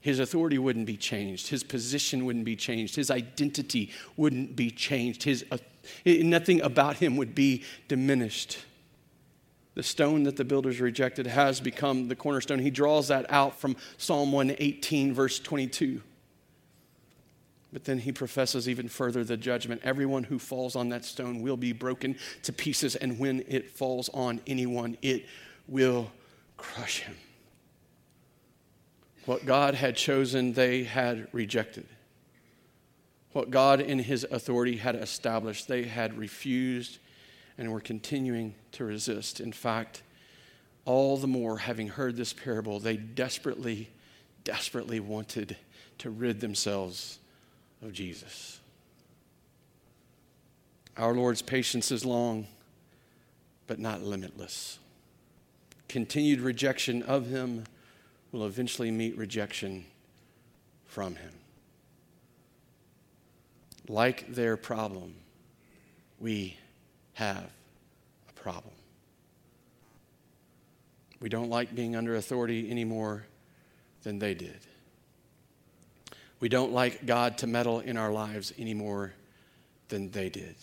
[0.00, 1.48] His authority wouldn't be changed.
[1.48, 2.96] His position wouldn't be changed.
[2.96, 5.22] His identity wouldn't be changed.
[5.22, 5.58] His, uh,
[6.04, 8.58] nothing about him would be diminished
[9.74, 12.58] the stone that the builders rejected has become the cornerstone.
[12.58, 16.02] He draws that out from Psalm 118, verse 22.
[17.72, 19.80] But then he professes even further the judgment.
[19.82, 24.10] Everyone who falls on that stone will be broken to pieces, and when it falls
[24.10, 25.24] on anyone, it
[25.66, 26.10] will
[26.58, 27.16] crush him.
[29.24, 31.86] What God had chosen, they had rejected.
[33.32, 36.98] What God in his authority had established, they had refused
[37.56, 39.40] and we're continuing to resist.
[39.40, 40.02] In fact,
[40.84, 43.88] all the more having heard this parable, they desperately,
[44.44, 45.56] desperately wanted
[45.98, 47.18] to rid themselves
[47.82, 48.60] of Jesus.
[50.96, 52.46] Our Lord's patience is long,
[53.66, 54.78] but not limitless.
[55.88, 57.64] Continued rejection of Him
[58.32, 59.84] will eventually meet rejection
[60.86, 61.32] from Him.
[63.88, 65.14] Like their problem,
[66.18, 66.56] we
[67.14, 67.50] have
[68.28, 68.74] a problem.
[71.20, 73.26] We don't like being under authority any more
[74.02, 74.58] than they did.
[76.40, 79.12] We don't like God to meddle in our lives any more
[79.88, 80.56] than they did.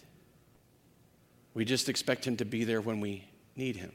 [1.54, 3.92] We just expect Him to be there when we need Him,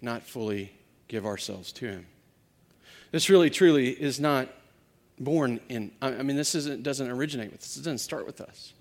[0.00, 0.72] not fully
[1.10, 2.06] give ourselves to Him.
[3.10, 4.48] This really, truly is not
[5.18, 8.72] born in, I mean, this isn't, doesn't originate with us, it doesn't start with us.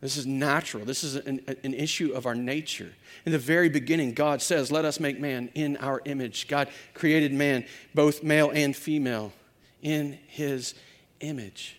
[0.00, 0.86] This is natural.
[0.86, 2.90] This is an, an, issue of our nature.
[3.26, 6.48] In the very beginning, God says, Let us make man in our image.
[6.48, 9.30] God created man, both male and female,
[9.82, 10.74] in his
[11.20, 11.78] image.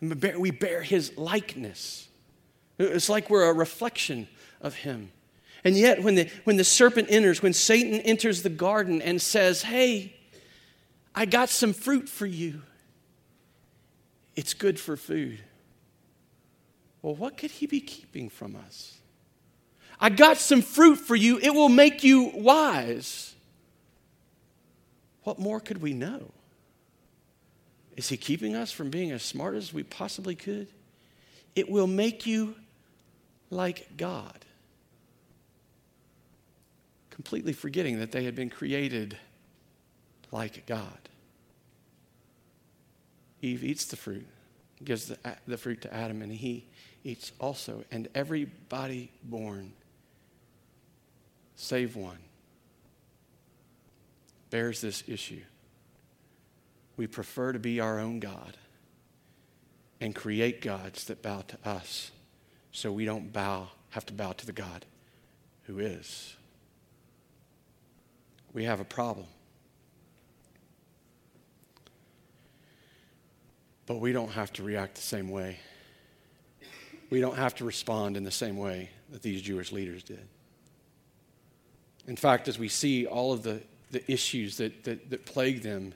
[0.00, 2.06] We bear his likeness.
[2.78, 4.28] It's like we're a reflection
[4.60, 5.10] of him.
[5.64, 9.62] And yet, when the, when the serpent enters, when Satan enters the garden and says,
[9.62, 10.14] Hey,
[11.14, 12.62] I got some fruit for you,
[14.36, 15.40] it's good for food.
[17.02, 18.98] Well, what could he be keeping from us?
[19.98, 21.38] I got some fruit for you.
[21.38, 23.34] It will make you wise.
[25.24, 26.30] What more could we know?
[27.96, 30.68] Is he keeping us from being as smart as we possibly could?
[31.54, 32.54] It will make you
[33.50, 34.44] like God.
[37.20, 39.14] Completely forgetting that they had been created
[40.32, 40.98] like God.
[43.42, 44.26] Eve eats the fruit,
[44.82, 46.64] gives the, the fruit to Adam, and he
[47.04, 49.74] eats also, and everybody born,
[51.56, 52.16] save one,
[54.48, 55.42] bears this issue.
[56.96, 58.56] We prefer to be our own God
[60.00, 62.12] and create gods that bow to us
[62.72, 64.86] so we don't bow, have to bow to the God
[65.64, 66.36] who is.
[68.52, 69.26] We have a problem.
[73.86, 75.58] But we don't have to react the same way
[77.10, 80.26] we don't have to respond in the same way that these Jewish leaders did.
[82.06, 85.92] In fact, as we see all of the, the issues that, that, that plague them,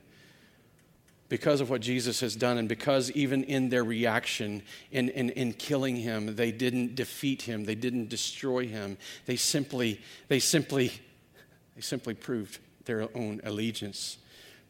[1.28, 5.52] because of what Jesus has done, and because even in their reaction in, in, in
[5.52, 10.92] killing him, they didn't defeat him, they didn't destroy him, they simply, they simply,
[11.74, 14.18] they simply proved their own allegiance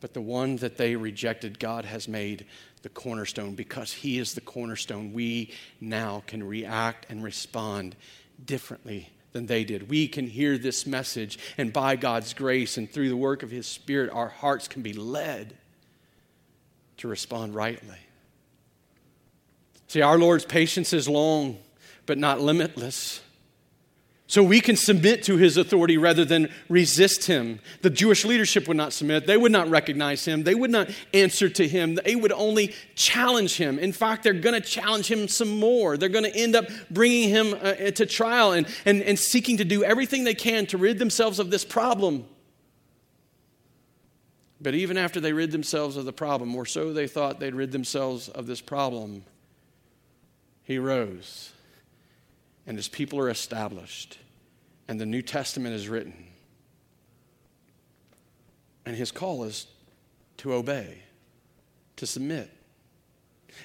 [0.05, 2.45] but the one that they rejected, God has made
[2.83, 3.55] the cornerstone.
[3.55, 5.51] Because He is the cornerstone, we
[5.81, 7.97] now can react and respond
[8.45, 9.89] differently than they did.
[9.89, 13.67] We can hear this message, and by God's grace and through the work of His
[13.67, 15.57] Spirit, our hearts can be led
[16.99, 17.97] to respond rightly.
[19.89, 21.57] See, our Lord's patience is long,
[22.05, 23.23] but not limitless.
[24.27, 27.61] So we can submit to his authority rather than resist him.
[27.83, 29.27] The Jewish leadership would not submit.
[29.27, 30.45] They would not recognize him.
[30.45, 31.97] They would not answer to him.
[31.97, 33.79] They would only challenge him.
[33.79, 35.99] In fact, they're going to challenge him some more.
[35.99, 39.65] They're going to end up bringing him uh, to trial and, and, and seeking to
[39.65, 42.25] do everything they can to rid themselves of this problem.
[44.59, 47.73] But even after they rid themselves of the problem, or so they thought they'd rid
[47.73, 49.25] themselves of this problem,
[50.63, 51.54] he rose
[52.67, 54.19] and his people are established
[54.89, 56.15] and the New Testament is written.
[58.87, 59.67] And his call is
[60.39, 61.03] to obey,
[61.97, 62.51] to submit.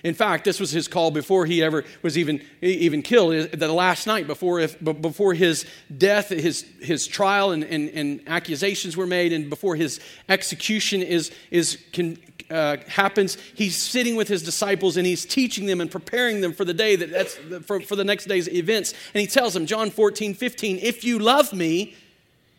[0.04, 3.52] In fact, this was his call before he ever was even, even killed.
[3.52, 5.66] The last night before, if, before his
[5.98, 11.32] death, his, his trial and, and, and accusations were made, and before his execution is,
[11.52, 12.18] is con,
[12.50, 16.66] uh, happens, he's sitting with his disciples and he's teaching them and preparing them for
[16.66, 17.36] the day that that's
[17.66, 18.94] for, for the next day's events.
[19.14, 21.96] And he tells them, John 14, 15, if you love me,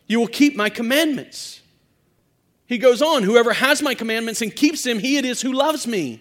[0.07, 1.61] you will keep my commandments.
[2.67, 5.87] He goes on, whoever has my commandments and keeps them, he it is who loves
[5.87, 6.21] me.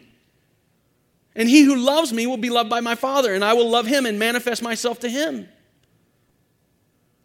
[1.39, 3.87] And he who loves me will be loved by my Father, and I will love
[3.87, 5.47] him and manifest myself to him.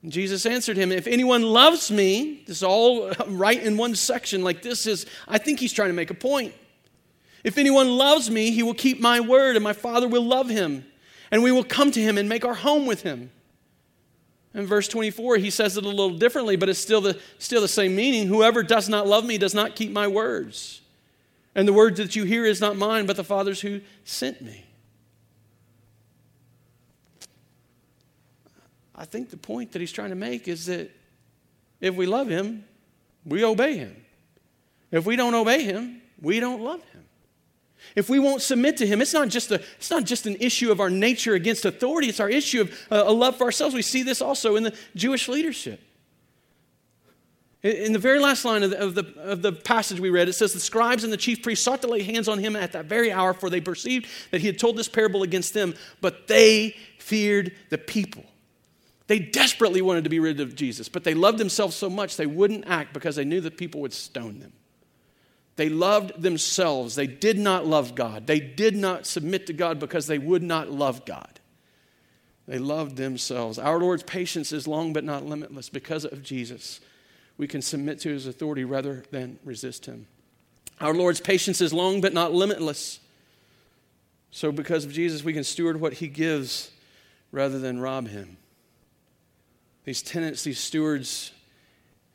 [0.04, 4.44] And Jesus answered him, If anyone loves me, this is all right in one section,
[4.44, 6.54] like this is, I think he's trying to make a point.
[7.42, 10.86] If anyone loves me, he will keep my word, and my Father will love him,
[11.32, 13.32] and we will come to him and make our home with him.
[14.54, 17.66] In verse 24, he says it a little differently, but it's still the, still the
[17.66, 18.28] same meaning.
[18.28, 20.82] Whoever does not love me does not keep my words.
[21.54, 24.64] And the words that you hear is not mine, but the Father's who sent me.
[28.94, 30.90] I think the point that he's trying to make is that
[31.80, 32.64] if we love him,
[33.24, 34.04] we obey him.
[34.90, 37.04] If we don't obey him, we don't love him.
[37.94, 40.72] If we won't submit to him, it's not just, a, it's not just an issue
[40.72, 43.74] of our nature against authority, it's our issue of uh, a love for ourselves.
[43.74, 45.80] We see this also in the Jewish leadership.
[47.64, 50.34] In the very last line of the, of, the, of the passage we read, it
[50.34, 52.84] says, The scribes and the chief priests sought to lay hands on him at that
[52.84, 56.76] very hour, for they perceived that he had told this parable against them, but they
[56.98, 58.22] feared the people.
[59.06, 62.26] They desperately wanted to be rid of Jesus, but they loved themselves so much they
[62.26, 64.52] wouldn't act because they knew that people would stone them.
[65.56, 66.96] They loved themselves.
[66.96, 68.26] They did not love God.
[68.26, 71.40] They did not submit to God because they would not love God.
[72.46, 73.58] They loved themselves.
[73.58, 76.80] Our Lord's patience is long but not limitless because of Jesus.
[77.36, 80.06] We can submit to his authority rather than resist him.
[80.80, 83.00] Our Lord's patience is long but not limitless.
[84.30, 86.70] So, because of Jesus, we can steward what he gives
[87.30, 88.36] rather than rob him
[89.84, 91.32] these tenants, these stewards,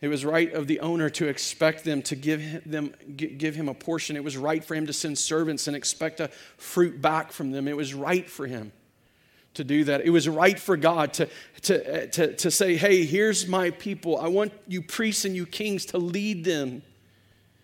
[0.01, 3.73] it was right of the owner to expect them to give, them, give him a
[3.73, 4.15] portion.
[4.15, 7.67] It was right for him to send servants and expect a fruit back from them.
[7.67, 8.71] It was right for him
[9.55, 10.01] to do that.
[10.01, 11.29] It was right for God to,
[11.63, 14.17] to, uh, to, to say, hey, here's my people.
[14.17, 16.83] I want you priests and you kings to lead them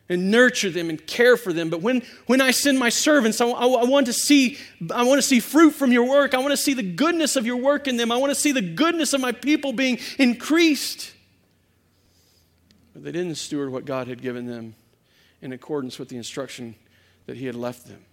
[0.08, 1.70] and nurture them and care for them.
[1.70, 4.58] But when, when I send my servants, I, I, I, want to see,
[4.94, 6.34] I want to see fruit from your work.
[6.34, 8.12] I want to see the goodness of your work in them.
[8.12, 11.14] I want to see the goodness of my people being increased.
[12.94, 14.76] But they didn't steward what God had given them
[15.42, 16.76] in accordance with the instruction
[17.26, 18.06] that He had left them.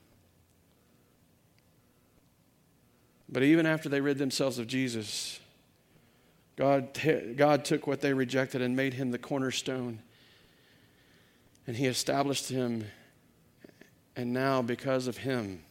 [3.33, 5.41] But even after they rid themselves of Jesus,
[6.55, 6.97] God,
[7.37, 10.01] God took what they rejected and made Him the cornerstone
[11.67, 12.85] and he established him.
[14.17, 15.63] And now, because of him,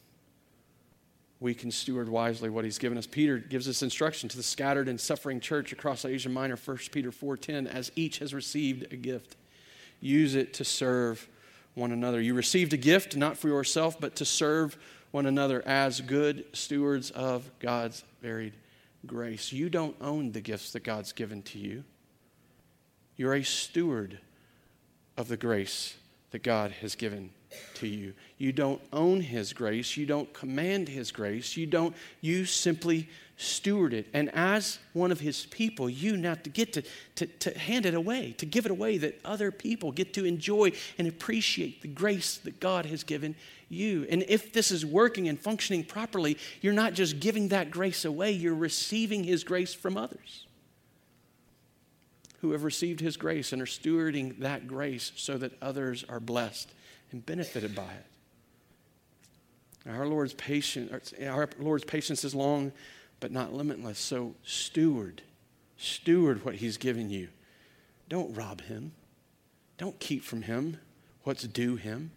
[1.39, 3.07] we can steward wisely what he's given us.
[3.07, 7.11] Peter gives us instruction to the scattered and suffering church across Asia Minor, 1 Peter
[7.11, 9.35] 4:10, as each has received a gift,
[9.99, 11.27] use it to serve
[11.73, 12.21] one another.
[12.21, 14.77] You received a gift not for yourself, but to serve
[15.11, 18.53] one another as good stewards of God's varied
[19.05, 19.51] grace.
[19.51, 21.83] You don't own the gifts that God's given to you.
[23.17, 24.19] You're a steward
[25.17, 25.95] of the grace
[26.31, 27.31] that God has given
[27.75, 28.13] to you.
[28.37, 29.97] You don't own His grace.
[29.97, 31.57] You don't command His grace.
[31.57, 33.09] You don't, you simply
[33.41, 34.07] steward it.
[34.13, 36.83] And as one of His people, you now to get to,
[37.15, 40.71] to, to hand it away, to give it away that other people get to enjoy
[40.97, 43.35] and appreciate the grace that God has given
[43.69, 44.05] you.
[44.09, 48.31] And if this is working and functioning properly, you're not just giving that grace away,
[48.31, 50.45] you're receiving His grace from others.
[52.41, 56.71] who have received his grace and are stewarding that grace so that others are blessed
[57.11, 58.05] and benefited by it.
[59.89, 62.71] Our Lord's patience, our Lord's patience is long
[63.21, 63.97] but not limitless.
[63.97, 65.21] So steward,
[65.77, 67.29] steward what he's given you.
[68.09, 68.91] Don't rob him.
[69.77, 70.77] Don't keep from him
[71.23, 72.11] what's due him.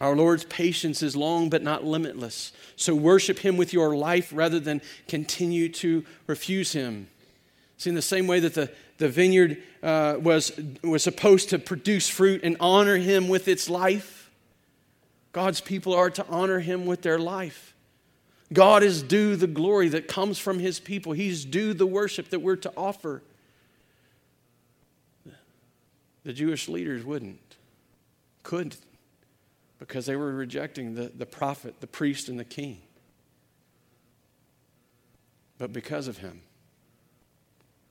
[0.00, 2.52] Our Lord's patience is long but not limitless.
[2.76, 7.08] So worship him with your life rather than continue to refuse him.
[7.78, 10.52] See, in the same way that the, the vineyard uh, was,
[10.84, 14.30] was supposed to produce fruit and honor him with its life,
[15.32, 17.74] God's people are to honor him with their life.
[18.52, 22.40] God is due the glory that comes from his people, he's due the worship that
[22.40, 23.22] we're to offer.
[26.24, 27.56] The Jewish leaders wouldn't,
[28.42, 28.78] couldn't,
[29.78, 32.80] because they were rejecting the, the prophet, the priest, and the king.
[35.58, 36.42] But because of him,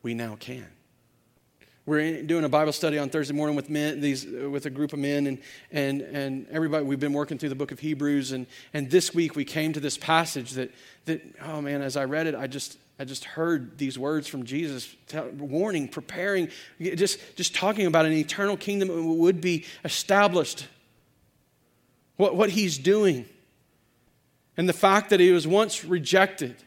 [0.01, 0.68] we now can.
[1.88, 4.92] We're doing a Bible study on Thursday morning with men, these, uh, with a group
[4.92, 5.38] of men, and,
[5.72, 8.34] and, and everybody, we've been working through the book of Hebrews.
[8.34, 10.74] And, and this week we came to this passage that,
[11.06, 14.44] that, oh man, as I read it, I just, I just heard these words from
[14.44, 14.94] Jesus,
[15.38, 16.50] warning, preparing,
[16.82, 20.68] just, just talking about an eternal kingdom that would be established.
[22.18, 23.26] What, what he's doing.
[24.58, 26.58] And the fact that he was once rejected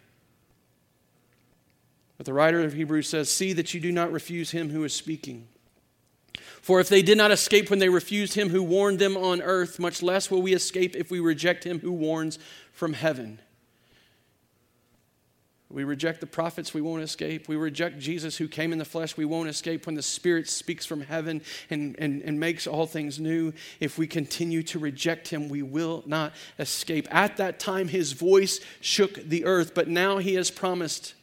[2.20, 4.92] but the writer of Hebrews says, See that you do not refuse him who is
[4.92, 5.48] speaking.
[6.60, 9.78] For if they did not escape when they refused him who warned them on earth,
[9.78, 12.38] much less will we escape if we reject him who warns
[12.74, 13.40] from heaven.
[15.70, 17.48] We reject the prophets, we won't escape.
[17.48, 20.84] We reject Jesus who came in the flesh, we won't escape when the Spirit speaks
[20.84, 21.40] from heaven
[21.70, 23.54] and, and, and makes all things new.
[23.80, 27.08] If we continue to reject him, we will not escape.
[27.10, 31.14] At that time, his voice shook the earth, but now he has promised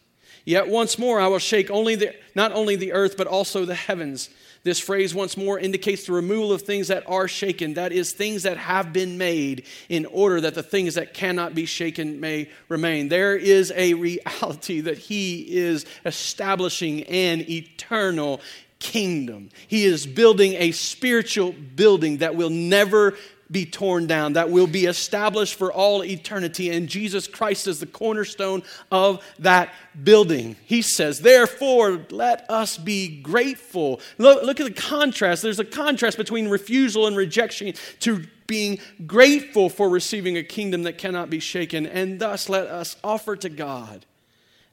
[0.48, 3.76] Yet once more I will shake only the, not only the earth, but also the
[3.76, 4.30] heavens.
[4.64, 8.44] This phrase once more indicates the removal of things that are shaken, that is, things
[8.44, 13.10] that have been made, in order that the things that cannot be shaken may remain.
[13.10, 18.40] There is a reality that He is establishing an eternal
[18.80, 19.50] kingdom.
[19.68, 23.18] He is building a spiritual building that will never
[23.50, 26.70] be torn down, that will be established for all eternity.
[26.70, 29.74] And Jesus Christ is the cornerstone of that
[30.04, 30.56] building.
[30.66, 34.02] He says, Therefore, let us be grateful.
[34.18, 35.42] Look, look at the contrast.
[35.42, 40.98] There's a contrast between refusal and rejection to being grateful for receiving a kingdom that
[40.98, 41.86] cannot be shaken.
[41.86, 44.06] And thus, let us offer to God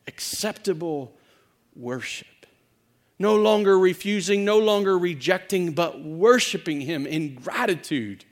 [0.07, 1.13] acceptable
[1.75, 2.27] worship.
[3.19, 8.25] No longer refusing, no longer rejecting, but worshiping Him in gratitude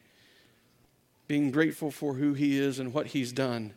[1.26, 3.72] being grateful for who He is and what He's done.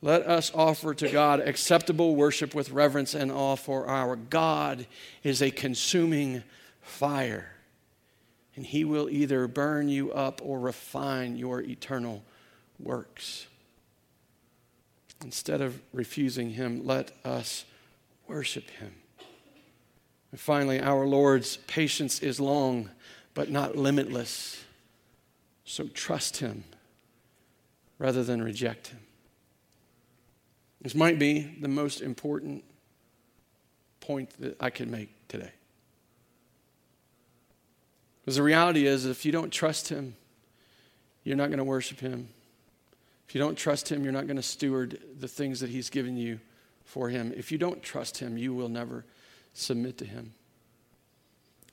[0.00, 4.86] Let us offer to God acceptable worship with reverence and awe, for our God
[5.24, 6.44] is a consuming
[6.80, 7.50] fire,
[8.54, 12.22] and He will either burn you up or refine your eternal
[12.78, 13.46] works.
[15.24, 17.64] Instead of refusing Him, let us
[18.28, 18.94] worship Him.
[20.30, 22.90] And finally, our Lord's patience is long,
[23.34, 24.62] but not limitless.
[25.68, 26.64] So trust Him
[27.98, 29.00] rather than reject Him.
[30.80, 32.64] This might be the most important
[34.00, 35.52] point that I can make today.
[38.22, 40.16] Because the reality is, if you don't trust Him,
[41.22, 42.30] you're not going to worship Him.
[43.28, 46.16] If you don't trust Him, you're not going to steward the things that He's given
[46.16, 46.40] you
[46.86, 47.30] for Him.
[47.36, 49.04] If you don't trust Him, you will never
[49.52, 50.32] submit to Him.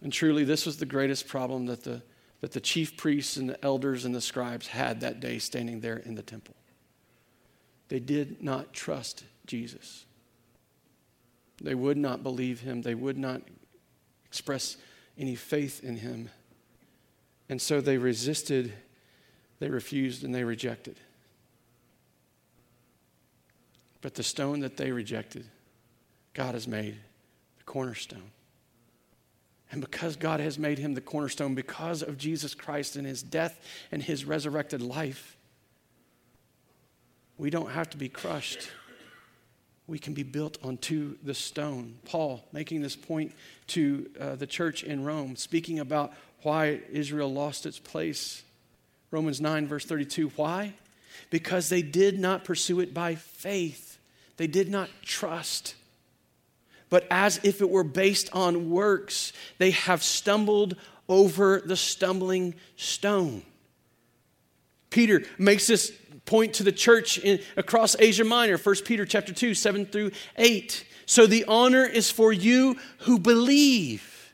[0.04, 2.02] And truly, this was the greatest problem that the
[2.41, 5.97] that the chief priests and the elders and the scribes had that day standing there
[5.97, 6.55] in the temple.
[7.88, 10.05] They did not trust Jesus.
[11.61, 12.81] They would not believe him.
[12.81, 13.41] They would not
[14.25, 14.77] express
[15.17, 16.29] any faith in him.
[17.47, 18.73] And so they resisted,
[19.59, 20.99] they refused, and they rejected.
[24.01, 25.45] But the stone that they rejected,
[26.33, 26.97] God has made
[27.57, 28.31] the cornerstone.
[29.72, 33.59] And because God has made him the cornerstone, because of Jesus Christ and his death
[33.91, 35.38] and his resurrected life,
[37.38, 38.70] we don't have to be crushed.
[39.88, 41.95] We can be built onto the stone.
[42.05, 43.34] Paul making this point
[43.68, 48.43] to uh, the church in Rome, speaking about why Israel lost its place.
[49.11, 50.30] Romans 9, verse 32.
[50.36, 50.74] Why?
[51.30, 53.97] Because they did not pursue it by faith,
[54.38, 55.76] they did not trust
[56.89, 60.75] but as if it were based on works, they have stumbled
[61.07, 63.43] over the stumbling stone.
[64.89, 65.91] Peter makes this
[66.25, 70.86] point to the church in, across Asia Minor, 1 Peter chapter 2, 7 through 8.
[71.05, 74.33] So the honor is for you who believe.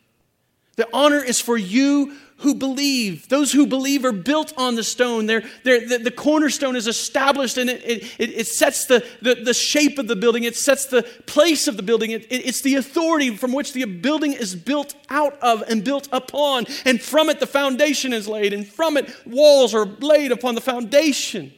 [0.78, 3.30] The honor is for you who believe.
[3.30, 5.28] Those who believe are built on the stone.
[5.28, 9.54] They're, they're, the, the cornerstone is established and it, it, it sets the, the, the,
[9.54, 12.12] shape of the building, it sets the place of the building.
[12.12, 16.66] It, it's the authority from which the building is built out of and built upon.
[16.84, 20.62] And from it, the foundation is laid, and from it, walls are laid upon the
[20.62, 21.54] foundation.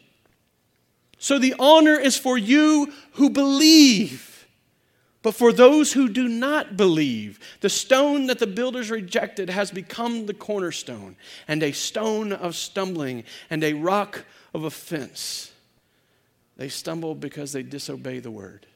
[1.17, 4.32] So the honor is for you who believe.
[5.23, 10.25] But for those who do not believe, the stone that the builders rejected has become
[10.25, 11.15] the cornerstone,
[11.47, 15.53] and a stone of stumbling, and a rock of offense.
[16.57, 18.67] They stumble because they disobey the word,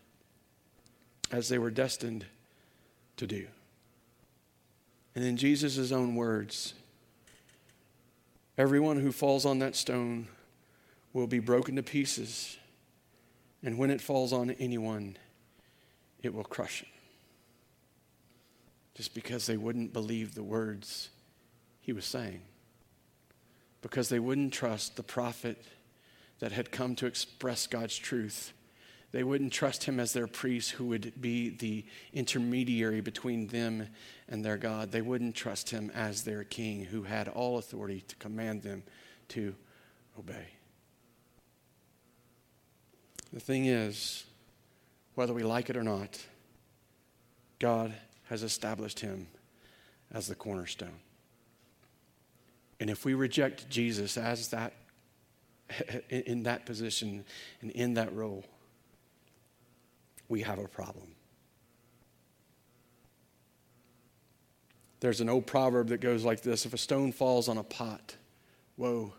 [1.32, 2.26] as they were destined
[3.18, 3.45] to do.
[5.16, 6.74] And in Jesus' own words,
[8.58, 10.30] everyone who falls on that stone
[11.12, 12.58] will be broken to pieces,
[13.62, 15.18] and when it falls on anyone,
[16.28, 16.90] it will crush him.
[18.94, 21.10] Just because they wouldn't believe the words
[21.80, 22.42] he was saying,
[23.82, 25.64] because they wouldn't trust the prophet
[26.40, 28.54] that had come to express God's truth.
[29.12, 33.88] They wouldn't trust him as their priest who would be the intermediary between them
[34.28, 34.92] and their God.
[34.92, 38.84] They wouldn't trust him as their king who had all authority to command them
[39.30, 39.56] to
[40.20, 40.48] obey.
[43.32, 44.26] The thing is,
[45.18, 46.24] whether we like it or not,
[47.57, 47.91] God
[48.26, 49.26] has established him
[50.11, 50.99] as the cornerstone.
[52.80, 54.74] And if we reject Jesus as that,
[56.11, 57.26] in that position
[57.61, 58.45] and in that role,
[60.30, 61.07] we have a problem.
[64.99, 68.15] There's an old proverb that goes like this If a stone falls on a pot,
[68.78, 69.15] woe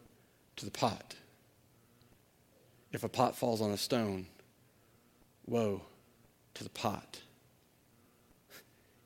[0.55, 1.16] to the pot.
[2.92, 4.28] If a pot falls on a stone,
[5.49, 5.82] woe
[6.55, 7.20] to the pot.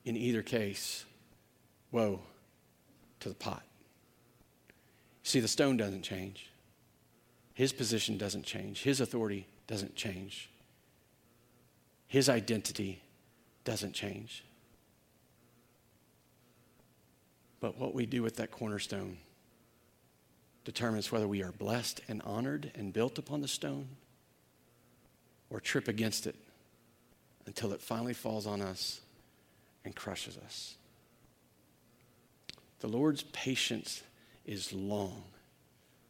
[0.04, 1.04] In either case,
[1.90, 2.20] woe
[3.20, 3.62] to the pot.
[5.22, 6.50] See, the stone doesn't change.
[7.54, 8.82] His position doesn't change.
[8.82, 10.50] His authority doesn't change.
[12.08, 13.02] His identity
[13.64, 14.44] doesn't change.
[17.60, 19.18] But what we do with that cornerstone
[20.64, 23.88] determines whether we are blessed and honored and built upon the stone
[25.52, 26.34] or trip against it
[27.46, 29.00] until it finally falls on us
[29.84, 30.76] and crushes us.
[32.80, 34.02] The Lord's patience
[34.46, 35.22] is long,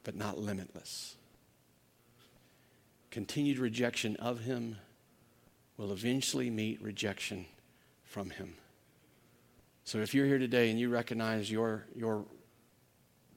[0.04, 1.16] but not limitless.
[3.10, 4.76] Continued rejection of Him
[5.76, 7.44] will eventually meet rejection
[8.04, 8.54] from Him.
[9.84, 12.24] So if you're here today and you recognize your, your,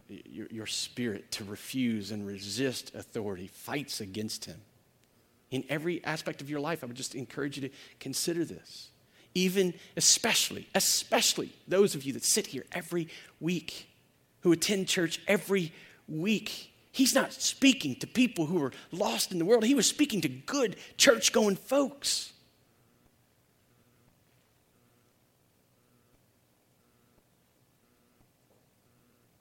[0.07, 4.61] your, your spirit to refuse and resist authority fights against Him,
[5.51, 6.83] in every aspect of your life.
[6.83, 8.89] I would just encourage you to consider this.
[9.33, 13.89] Even, especially, especially those of you that sit here every week,
[14.41, 15.73] who attend church every
[16.07, 16.71] week.
[16.91, 20.29] He's not speaking to people who are lost in the world, he was speaking to
[20.29, 22.31] good church going folks.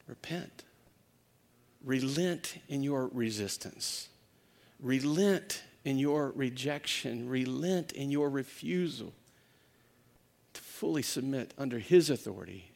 [0.07, 0.64] Repent.
[1.84, 4.09] Relent in your resistance.
[4.80, 9.12] Relent in your rejection, relent in your refusal
[10.55, 12.70] to fully submit under His authority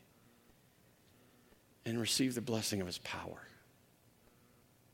[1.87, 3.43] and receive the blessing of His power.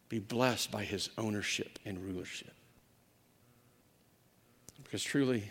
[0.08, 2.54] Be blessed by His ownership and rulership.
[4.82, 5.50] Because truly,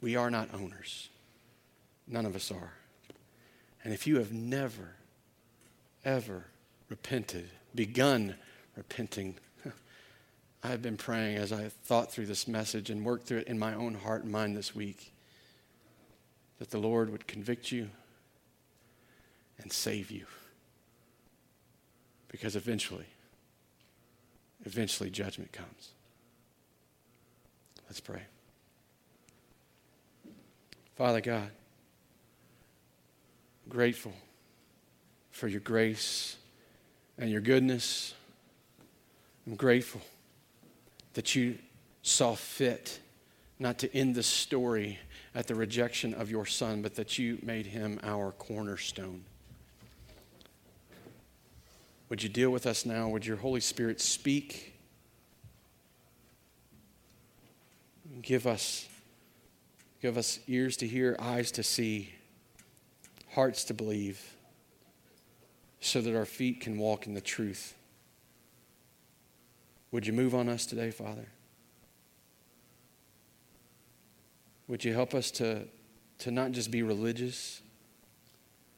[0.00, 1.08] we are not owners.
[2.08, 2.72] None of us are.
[3.84, 4.96] And if you have never,
[6.04, 6.46] ever
[6.88, 8.34] repented, begun
[8.76, 9.36] repenting
[10.62, 13.74] I've been praying as I thought through this message and worked through it in my
[13.74, 15.12] own heart and mind this week
[16.58, 17.90] that the Lord would convict you
[19.58, 20.26] and save you.
[22.28, 23.06] Because eventually,
[24.64, 25.92] eventually judgment comes.
[27.88, 28.22] Let's pray.
[30.96, 31.50] Father God,
[33.68, 34.14] grateful
[35.30, 36.36] for your grace
[37.18, 38.14] and your goodness.
[39.46, 40.00] I'm grateful
[41.16, 41.56] that you
[42.02, 43.00] saw fit
[43.58, 44.98] not to end the story
[45.34, 49.24] at the rejection of your son, but that you made him our cornerstone.
[52.10, 53.08] Would you deal with us now?
[53.08, 54.74] Would your Holy Spirit speak?
[58.20, 58.86] Give us,
[60.02, 62.12] give us ears to hear, eyes to see,
[63.32, 64.36] hearts to believe,
[65.80, 67.72] so that our feet can walk in the truth.
[69.92, 71.28] Would you move on us today, Father?
[74.68, 75.66] Would you help us to,
[76.18, 77.62] to not just be religious,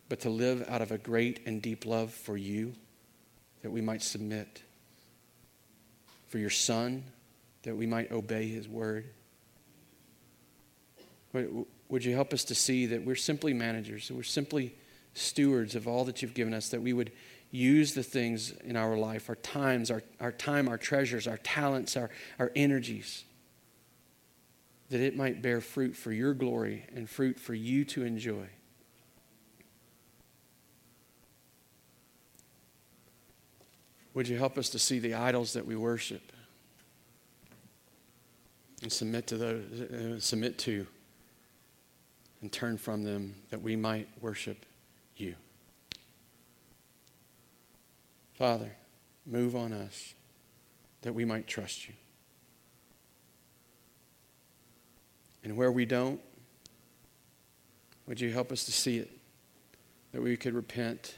[0.08, 2.74] but to live out of a great and deep love for you,
[3.62, 4.62] that we might submit,
[6.28, 7.04] for your Son,
[7.62, 9.06] that we might obey his word?
[11.32, 14.74] Would you help us to see that we're simply managers, that we're simply
[15.14, 17.12] stewards of all that you've given us, that we would
[17.50, 21.96] use the things in our life, our times, our, our time, our treasures, our talents,
[21.96, 23.24] our, our energies,
[24.90, 28.46] that it might bear fruit for your glory and fruit for you to enjoy.
[34.14, 36.32] Would you help us to see the idols that we worship
[38.82, 40.86] and submit to those, uh, submit to
[42.40, 44.66] and turn from them that we might worship
[45.16, 45.34] you?
[48.38, 48.70] Father,
[49.26, 50.14] move on us
[51.02, 51.94] that we might trust you.
[55.42, 56.20] And where we don't,
[58.06, 59.10] would you help us to see it?
[60.12, 61.16] That we could repent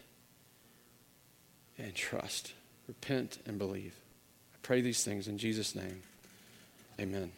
[1.76, 2.54] and trust.
[2.88, 3.94] Repent and believe.
[4.54, 6.00] I pray these things in Jesus' name.
[6.98, 7.32] Amen.